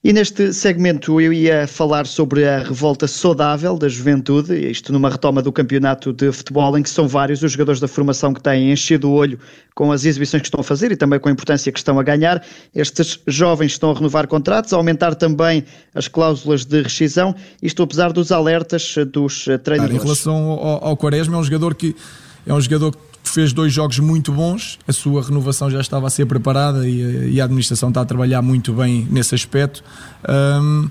E 0.02 0.14
neste 0.14 0.54
segmento 0.54 1.20
eu 1.20 1.30
ia 1.30 1.66
falar 1.66 2.06
sobre 2.06 2.48
a 2.48 2.60
revolta 2.60 3.06
saudável 3.06 3.76
da 3.76 3.86
juventude, 3.86 4.54
isto 4.70 4.94
numa 4.94 5.10
retoma 5.10 5.42
do 5.42 5.52
campeonato 5.52 6.10
de 6.10 6.32
futebol, 6.32 6.78
em 6.78 6.82
que 6.82 6.88
são 6.88 7.06
vários 7.06 7.42
os 7.42 7.52
jogadores 7.52 7.82
da 7.82 7.86
formação 7.86 8.32
que 8.32 8.40
têm 8.42 8.72
enchido 8.72 9.10
o 9.10 9.12
olho 9.12 9.38
com 9.74 9.92
as 9.92 10.06
exibições 10.06 10.40
que 10.40 10.46
estão 10.46 10.60
a 10.60 10.64
fazer 10.64 10.90
e 10.90 10.96
também 10.96 11.20
com 11.20 11.28
a 11.28 11.32
importância 11.32 11.70
que 11.70 11.78
estão 11.78 11.98
a 11.98 12.02
ganhar. 12.02 12.42
Estes 12.74 13.20
jovens 13.26 13.72
estão 13.72 13.90
a 13.90 13.94
renovar 13.94 14.26
contratos, 14.26 14.72
a 14.72 14.76
aumentar 14.78 15.14
também 15.14 15.64
as 15.94 16.08
cláusulas 16.08 16.64
de 16.64 16.80
rescisão, 16.80 17.34
isto 17.62 17.82
apesar 17.82 18.10
dos 18.10 18.32
alertas 18.32 18.94
dos 19.12 19.44
treinadores. 19.62 20.00
Em 20.00 20.02
relação 20.02 20.34
ao, 20.34 20.82
ao 20.82 20.96
Quaresma, 20.96 21.36
é 21.36 21.40
um 21.40 21.44
jogador 21.44 21.74
que 21.74 21.94
é 22.46 22.54
um 22.54 22.60
jogador 22.60 22.92
que 22.92 23.09
fez 23.24 23.52
dois 23.52 23.72
jogos 23.72 23.98
muito 23.98 24.32
bons, 24.32 24.78
a 24.86 24.92
sua 24.92 25.22
renovação 25.22 25.70
já 25.70 25.80
estava 25.80 26.06
a 26.06 26.10
ser 26.10 26.26
preparada 26.26 26.88
e, 26.88 27.34
e 27.34 27.40
a 27.40 27.44
administração 27.44 27.90
está 27.90 28.00
a 28.00 28.04
trabalhar 28.04 28.42
muito 28.42 28.72
bem 28.72 29.06
nesse 29.10 29.34
aspecto. 29.34 29.84
Um, 30.28 30.90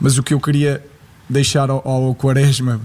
mas 0.00 0.18
o 0.18 0.22
que 0.22 0.34
eu 0.34 0.40
queria 0.40 0.84
deixar 1.28 1.70
ao, 1.70 1.86
ao 1.86 2.14
Quaresma 2.14 2.80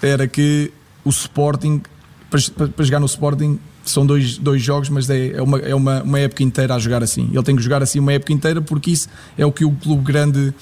era 0.00 0.26
que 0.26 0.72
o 1.04 1.10
Sporting, 1.10 1.82
para, 2.30 2.68
para, 2.68 2.84
jogar 2.84 3.00
no 3.00 3.06
Sporting, 3.06 3.58
são 3.84 4.06
dois, 4.06 4.38
dois 4.38 4.62
jogos, 4.62 4.88
mas 4.88 5.10
é, 5.10 5.32
é, 5.32 5.42
uma, 5.42 5.58
é 5.58 5.74
uma, 5.74 6.02
uma 6.02 6.18
época 6.18 6.42
inteira 6.42 6.74
a 6.74 6.78
jogar 6.78 7.02
assim. 7.02 7.28
Ele 7.32 7.42
tem 7.42 7.56
que 7.56 7.62
jogar 7.62 7.82
assim 7.82 7.98
uma 7.98 8.12
época 8.12 8.32
inteira 8.32 8.60
porque 8.60 8.90
isso 8.90 9.08
é 9.36 9.44
o 9.44 9.52
que 9.52 9.64
o 9.64 9.72
clube 9.72 10.04
grande 10.04 10.54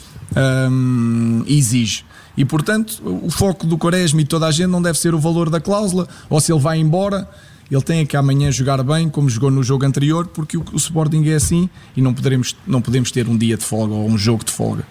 um, 0.70 1.44
exige. 1.46 2.04
E 2.36 2.44
portanto, 2.44 3.02
o 3.04 3.30
foco 3.30 3.66
do 3.66 3.76
Quaresma 3.76 4.22
e 4.22 4.24
toda 4.24 4.46
a 4.46 4.50
gente 4.50 4.68
não 4.68 4.80
deve 4.80 4.98
ser 4.98 5.14
o 5.14 5.18
valor 5.18 5.50
da 5.50 5.60
cláusula 5.60 6.08
ou 6.28 6.40
se 6.40 6.52
ele 6.52 6.60
vai 6.60 6.78
embora 6.78 7.28
ele 7.70 7.82
tem 7.82 8.04
que 8.04 8.16
amanhã 8.16 8.50
jogar 8.50 8.82
bem, 8.82 9.08
como 9.08 9.28
jogou 9.28 9.50
no 9.50 9.62
jogo 9.62 9.84
anterior, 9.86 10.26
porque 10.26 10.56
o, 10.56 10.64
o 10.72 10.76
Sporting 10.76 11.24
é 11.28 11.34
assim 11.34 11.68
e 11.96 12.02
não, 12.02 12.12
poderemos, 12.12 12.56
não 12.66 12.82
podemos 12.82 13.10
ter 13.10 13.28
um 13.28 13.36
dia 13.36 13.56
de 13.56 13.64
folga 13.64 13.94
ou 13.94 14.08
um 14.08 14.18
jogo 14.18 14.44
de 14.44 14.50
folga. 14.50 14.84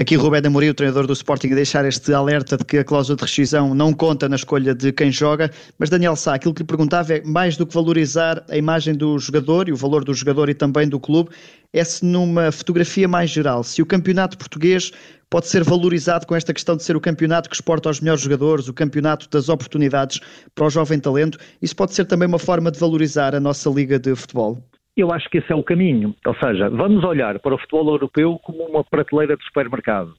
Aqui 0.00 0.14
Rubén 0.14 0.46
Amorim, 0.46 0.68
o 0.68 0.74
treinador 0.74 1.08
do 1.08 1.12
Sporting, 1.12 1.50
a 1.50 1.56
deixar 1.56 1.84
este 1.84 2.14
alerta 2.14 2.56
de 2.56 2.64
que 2.64 2.78
a 2.78 2.84
cláusula 2.84 3.16
de 3.16 3.22
rescisão 3.22 3.74
não 3.74 3.92
conta 3.92 4.28
na 4.28 4.36
escolha 4.36 4.72
de 4.72 4.92
quem 4.92 5.10
joga, 5.10 5.50
mas 5.76 5.90
Daniel 5.90 6.14
Sá, 6.14 6.34
aquilo 6.34 6.54
que 6.54 6.62
lhe 6.62 6.68
perguntava 6.68 7.14
é 7.14 7.22
mais 7.24 7.56
do 7.56 7.66
que 7.66 7.74
valorizar 7.74 8.44
a 8.48 8.56
imagem 8.56 8.94
do 8.94 9.18
jogador 9.18 9.68
e 9.68 9.72
o 9.72 9.76
valor 9.76 10.04
do 10.04 10.14
jogador 10.14 10.48
e 10.48 10.54
também 10.54 10.88
do 10.88 11.00
clube, 11.00 11.30
é 11.72 11.82
se 11.82 12.04
numa 12.04 12.52
fotografia 12.52 13.08
mais 13.08 13.28
geral, 13.28 13.64
se 13.64 13.82
o 13.82 13.86
campeonato 13.86 14.38
português 14.38 14.92
pode 15.28 15.48
ser 15.48 15.64
valorizado 15.64 16.28
com 16.28 16.36
esta 16.36 16.54
questão 16.54 16.76
de 16.76 16.84
ser 16.84 16.94
o 16.94 17.00
campeonato 17.00 17.50
que 17.50 17.56
exporta 17.56 17.90
os 17.90 18.00
melhores 18.00 18.22
jogadores, 18.22 18.68
o 18.68 18.72
campeonato 18.72 19.28
das 19.28 19.48
oportunidades 19.48 20.20
para 20.54 20.64
o 20.64 20.70
jovem 20.70 21.00
talento, 21.00 21.40
isso 21.60 21.74
pode 21.74 21.92
ser 21.92 22.04
também 22.04 22.28
uma 22.28 22.38
forma 22.38 22.70
de 22.70 22.78
valorizar 22.78 23.34
a 23.34 23.40
nossa 23.40 23.68
liga 23.68 23.98
de 23.98 24.14
futebol? 24.14 24.62
Eu 24.98 25.12
acho 25.12 25.30
que 25.30 25.38
esse 25.38 25.52
é 25.52 25.54
o 25.54 25.62
caminho. 25.62 26.12
Ou 26.26 26.34
seja, 26.34 26.68
vamos 26.68 27.04
olhar 27.04 27.38
para 27.38 27.54
o 27.54 27.58
futebol 27.58 27.88
europeu 27.88 28.36
como 28.42 28.64
uma 28.64 28.82
prateleira 28.82 29.36
de 29.36 29.44
supermercado. 29.44 30.12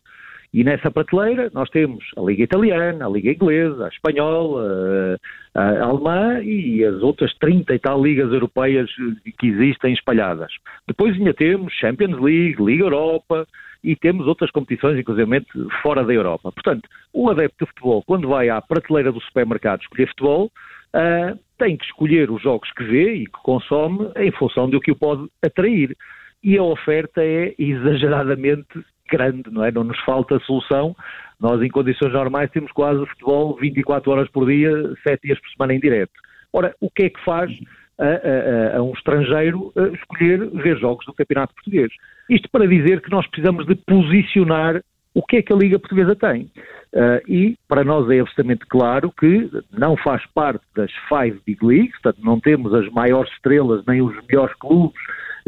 E 0.54 0.64
nessa 0.64 0.90
prateleira 0.90 1.52
nós 1.54 1.70
temos 1.70 2.04
a 2.18 2.22
Liga 2.22 2.44
Italiana, 2.44 3.06
a 3.06 3.10
Liga 3.10 3.32
Inglesa, 3.32 3.86
a 3.86 3.90
Espanhola, 3.90 5.20
a, 5.54 5.84
Alemã 5.84 6.42
e 6.42 6.84
as 6.86 7.04
outras 7.04 7.34
30 7.36 7.76
e 7.76 7.80
tal 7.80 8.02
ligas 8.02 8.32
europeias 8.32 8.90
que 9.38 9.48
existem 9.48 9.94
espalhadas. 9.94 10.52
Depois 10.88 11.14
ainda 11.14 11.34
temos 11.34 11.74
Champions 11.74 12.18
League, 12.20 12.64
Liga 12.64 12.86
Europa 12.86 13.46
e 13.84 13.98
temos 13.98 14.28
outras 14.28 14.50
competições, 14.50 14.98
inclusive 14.98 15.46
fora 15.84 16.06
da 16.06 16.14
Europa. 16.14 16.54
Portanto, 16.54 16.88
o 17.14 17.30
adepto 17.30 17.66
de 17.66 17.72
futebol, 17.72 18.02
quando 18.08 18.30
vai 18.30 18.50
à 18.50 18.62
prateleira 18.62 19.12
do 19.12 19.22
supermercado 19.22 19.82
escolher 19.82 20.08
futebol, 20.08 20.50
uh, 20.96 21.40
tem 21.58 21.78
que 21.78 21.86
escolher 21.86 22.32
os 22.32 22.42
jogos 22.42 22.72
que 22.74 22.84
vê 22.84 23.14
e 23.14 23.26
que 23.26 23.40
consome 23.44 24.12
em 24.18 24.32
função 24.32 24.70
do 24.70 24.80
que 24.80 24.92
o 24.92 24.96
pode 24.96 25.28
atrair. 25.44 25.96
E 26.44 26.58
a 26.58 26.64
oferta 26.64 27.22
é 27.24 27.54
exageradamente 27.60 28.68
grande, 29.12 29.50
não 29.52 29.64
é? 29.64 29.72
Não 29.72 29.84
nos 29.84 30.00
falta 30.02 30.40
solução. 30.40 30.96
Nós, 31.40 31.62
em 31.62 31.70
condições 31.70 32.14
normais, 32.14 32.50
temos 32.52 32.72
quase 32.72 33.06
futebol 33.08 33.58
24 33.60 34.12
horas 34.12 34.30
por 34.30 34.48
dia, 34.48 34.72
7 35.08 35.22
dias 35.24 35.40
por 35.40 35.50
semana 35.52 35.74
em 35.74 35.80
direto. 35.80 36.14
Ora, 36.54 36.74
o 36.80 36.90
que 36.90 37.04
é 37.04 37.10
que 37.10 37.24
faz 37.24 37.52
a, 37.98 38.76
a, 38.76 38.78
a 38.78 38.84
um 38.84 38.94
estrangeiro 38.94 39.74
escolher 39.94 40.50
ver 40.52 40.78
jogos 40.78 41.06
do 41.06 41.14
Campeonato 41.14 41.54
Português? 41.54 41.92
Isto 42.30 42.50
para 42.50 42.68
dizer 42.68 43.02
que 43.02 43.12
nós 43.12 43.28
precisamos 43.28 43.66
de 43.66 43.76
posicionar 43.76 44.82
o 45.14 45.24
que 45.24 45.38
é 45.38 45.42
que 45.42 45.52
a 45.52 45.56
Liga 45.56 45.80
Portuguesa 45.80 46.16
tem. 46.16 46.52
Uh, 46.94 47.22
e 47.28 47.58
para 47.68 47.84
nós 47.84 48.10
é 48.10 48.20
absolutamente 48.20 48.66
claro 48.68 49.12
que 49.12 49.50
não 49.72 49.96
faz 49.98 50.26
parte 50.34 50.64
das 50.76 50.92
Five 51.08 51.40
Big 51.46 51.64
Leagues, 51.64 51.92
portanto 52.02 52.24
não 52.24 52.40
temos 52.40 52.74
as 52.74 52.90
maiores 52.90 53.32
estrelas, 53.34 53.84
nem 53.88 54.02
os 54.02 54.16
melhores 54.28 54.56
clubes, 54.56 55.00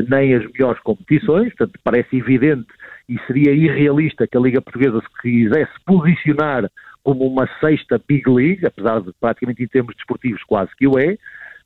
nem 0.10 0.36
as 0.36 0.46
melhores 0.52 0.80
competições, 0.82 1.54
portanto 1.56 1.80
parece 1.84 2.18
evidente 2.18 2.68
e 3.10 3.20
seria 3.26 3.52
irrealista 3.52 4.28
que 4.28 4.38
a 4.38 4.42
Liga 4.42 4.62
Portuguesa 4.62 5.02
se 5.02 5.22
quisesse 5.22 5.72
posicionar 5.86 6.70
como 7.04 7.26
uma 7.26 7.48
sexta 7.60 8.00
Big 8.08 8.30
League, 8.30 8.66
apesar 8.66 9.02
de 9.02 9.12
praticamente 9.20 9.64
em 9.64 9.68
termos 9.68 9.96
desportivos 9.96 10.44
quase 10.44 10.70
que 10.78 10.88
o 10.88 11.00
é, 11.00 11.18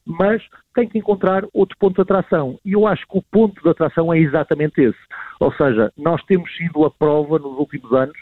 mas 0.05 0.41
tem 0.73 0.87
que 0.87 0.97
encontrar 0.97 1.43
outro 1.53 1.75
ponto 1.77 1.95
de 1.95 2.01
atração. 2.01 2.59
E 2.63 2.73
eu 2.73 2.85
acho 2.85 3.07
que 3.07 3.17
o 3.17 3.23
ponto 3.23 3.61
de 3.61 3.69
atração 3.69 4.13
é 4.13 4.19
exatamente 4.19 4.81
esse. 4.81 4.99
Ou 5.39 5.51
seja, 5.53 5.91
nós 5.97 6.23
temos 6.25 6.55
sido 6.55 6.85
a 6.85 6.91
prova 6.91 7.39
nos 7.39 7.57
últimos 7.57 7.91
anos 7.91 8.17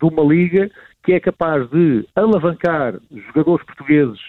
de 0.00 0.08
uma 0.08 0.22
liga 0.22 0.70
que 1.02 1.12
é 1.12 1.20
capaz 1.20 1.68
de 1.70 2.06
alavancar 2.14 2.94
jogadores 3.28 3.64
portugueses 3.64 4.20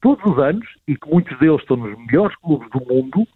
todos 0.00 0.24
os 0.32 0.38
anos 0.38 0.66
e 0.86 0.96
que 0.96 1.08
muitos 1.08 1.38
deles 1.38 1.60
estão 1.60 1.76
nos 1.76 1.96
melhores 2.06 2.36
clubes 2.36 2.68
do 2.70 2.80
mundo 2.86 3.26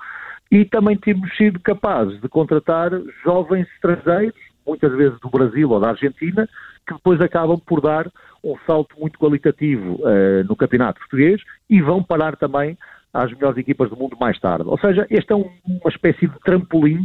e 0.51 0.65
também 0.65 0.97
temos 0.97 1.35
sido 1.37 1.59
capazes 1.61 2.21
de 2.21 2.29
contratar 2.29 2.91
jovens 3.25 3.67
estrangeiros, 3.75 4.39
muitas 4.67 4.93
vezes 4.97 5.19
do 5.21 5.29
Brasil 5.29 5.71
ou 5.71 5.81
da 5.81 5.91
Argentina, 5.91 6.49
que 6.87 6.95
depois 6.95 7.21
acabam 7.21 7.59
por 7.59 7.81
dar 7.81 8.11
um 8.43 8.57
salto 8.67 8.95
muito 8.99 9.19
qualitativo 9.19 9.95
uh, 9.95 10.45
no 10.47 10.55
campeonato 10.55 11.01
português 11.01 11.41
e 11.69 11.81
vão 11.81 12.03
parar 12.03 12.37
também 12.37 12.77
às 13.15 13.33
melhores 13.33 13.57
equipas 13.57 13.89
do 13.89 13.97
mundo 13.97 14.17
mais 14.21 14.39
tarde. 14.41 14.69
Ou 14.69 14.79
seja, 14.79 15.07
este 15.09 15.33
é 15.33 15.37
um, 15.37 15.49
uma 15.67 15.91
espécie 15.91 16.27
de 16.27 16.39
trampolim 16.41 17.03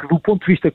que, 0.00 0.06
do 0.06 0.20
ponto 0.20 0.46
de 0.46 0.52
vista 0.52 0.72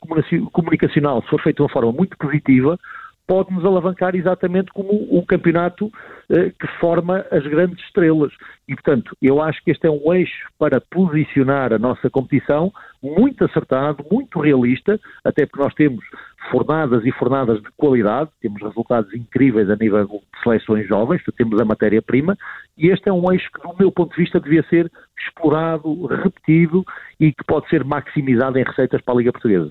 comunicacional, 0.52 1.22
se 1.22 1.28
for 1.28 1.40
feito 1.40 1.56
de 1.56 1.62
uma 1.62 1.70
forma 1.70 1.90
muito 1.90 2.16
positiva, 2.18 2.78
pode 3.26 3.52
nos 3.52 3.64
alavancar 3.64 4.14
exatamente 4.14 4.70
como 4.72 4.90
o 4.90 5.24
campeonato 5.24 5.90
eh, 6.30 6.52
que 6.60 6.66
forma 6.78 7.24
as 7.30 7.42
grandes 7.46 7.82
estrelas. 7.86 8.32
E, 8.68 8.74
portanto, 8.74 9.16
eu 9.22 9.40
acho 9.40 9.62
que 9.64 9.70
este 9.70 9.86
é 9.86 9.90
um 9.90 10.12
eixo 10.12 10.46
para 10.58 10.80
posicionar 10.80 11.72
a 11.72 11.78
nossa 11.78 12.10
competição 12.10 12.70
muito 13.02 13.44
acertado, 13.44 14.04
muito 14.10 14.38
realista, 14.38 15.00
até 15.24 15.46
porque 15.46 15.62
nós 15.62 15.74
temos 15.74 16.04
fornadas 16.50 17.04
e 17.04 17.12
fornadas 17.12 17.60
de 17.60 17.68
qualidade, 17.76 18.30
temos 18.40 18.62
resultados 18.62 19.12
incríveis 19.14 19.68
a 19.70 19.76
nível 19.76 20.06
de 20.06 20.42
seleções 20.42 20.86
jovens, 20.86 21.22
temos 21.36 21.60
a 21.60 21.64
matéria-prima, 21.64 22.36
e 22.76 22.88
este 22.88 23.08
é 23.08 23.12
um 23.12 23.32
eixo 23.32 23.48
que, 23.52 23.66
do 23.66 23.74
meu 23.78 23.90
ponto 23.90 24.10
de 24.14 24.22
vista, 24.22 24.40
devia 24.40 24.64
ser 24.68 24.90
explorado, 25.18 26.06
repetido 26.06 26.84
e 27.18 27.32
que 27.32 27.44
pode 27.44 27.68
ser 27.68 27.84
maximizado 27.84 28.58
em 28.58 28.64
receitas 28.64 29.00
para 29.02 29.14
a 29.14 29.16
Liga 29.16 29.32
Portuguesa. 29.32 29.70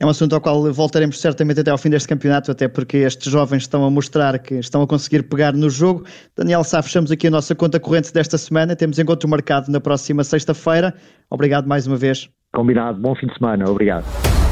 É 0.00 0.06
um 0.06 0.08
assunto 0.08 0.34
ao 0.34 0.40
qual 0.40 0.60
voltaremos 0.72 1.20
certamente 1.20 1.60
até 1.60 1.70
ao 1.70 1.78
fim 1.78 1.88
deste 1.88 2.08
campeonato, 2.08 2.50
até 2.50 2.66
porque 2.66 2.96
estes 2.98 3.30
jovens 3.30 3.62
estão 3.62 3.84
a 3.84 3.90
mostrar 3.90 4.36
que 4.40 4.54
estão 4.54 4.82
a 4.82 4.86
conseguir 4.86 5.22
pegar 5.22 5.52
no 5.52 5.70
jogo. 5.70 6.04
Daniel 6.36 6.64
Sá, 6.64 6.82
fechamos 6.82 7.12
aqui 7.12 7.28
a 7.28 7.30
nossa 7.30 7.54
conta 7.54 7.78
corrente 7.78 8.12
desta 8.12 8.36
semana. 8.36 8.74
Temos 8.74 8.98
encontro 8.98 9.28
marcado 9.28 9.70
na 9.70 9.80
próxima 9.80 10.24
sexta-feira. 10.24 10.92
Obrigado 11.30 11.68
mais 11.68 11.86
uma 11.86 11.96
vez. 11.96 12.28
Combinado. 12.52 13.00
Bom 13.00 13.14
fim 13.14 13.28
de 13.28 13.34
semana. 13.34 13.70
Obrigado. 13.70 14.51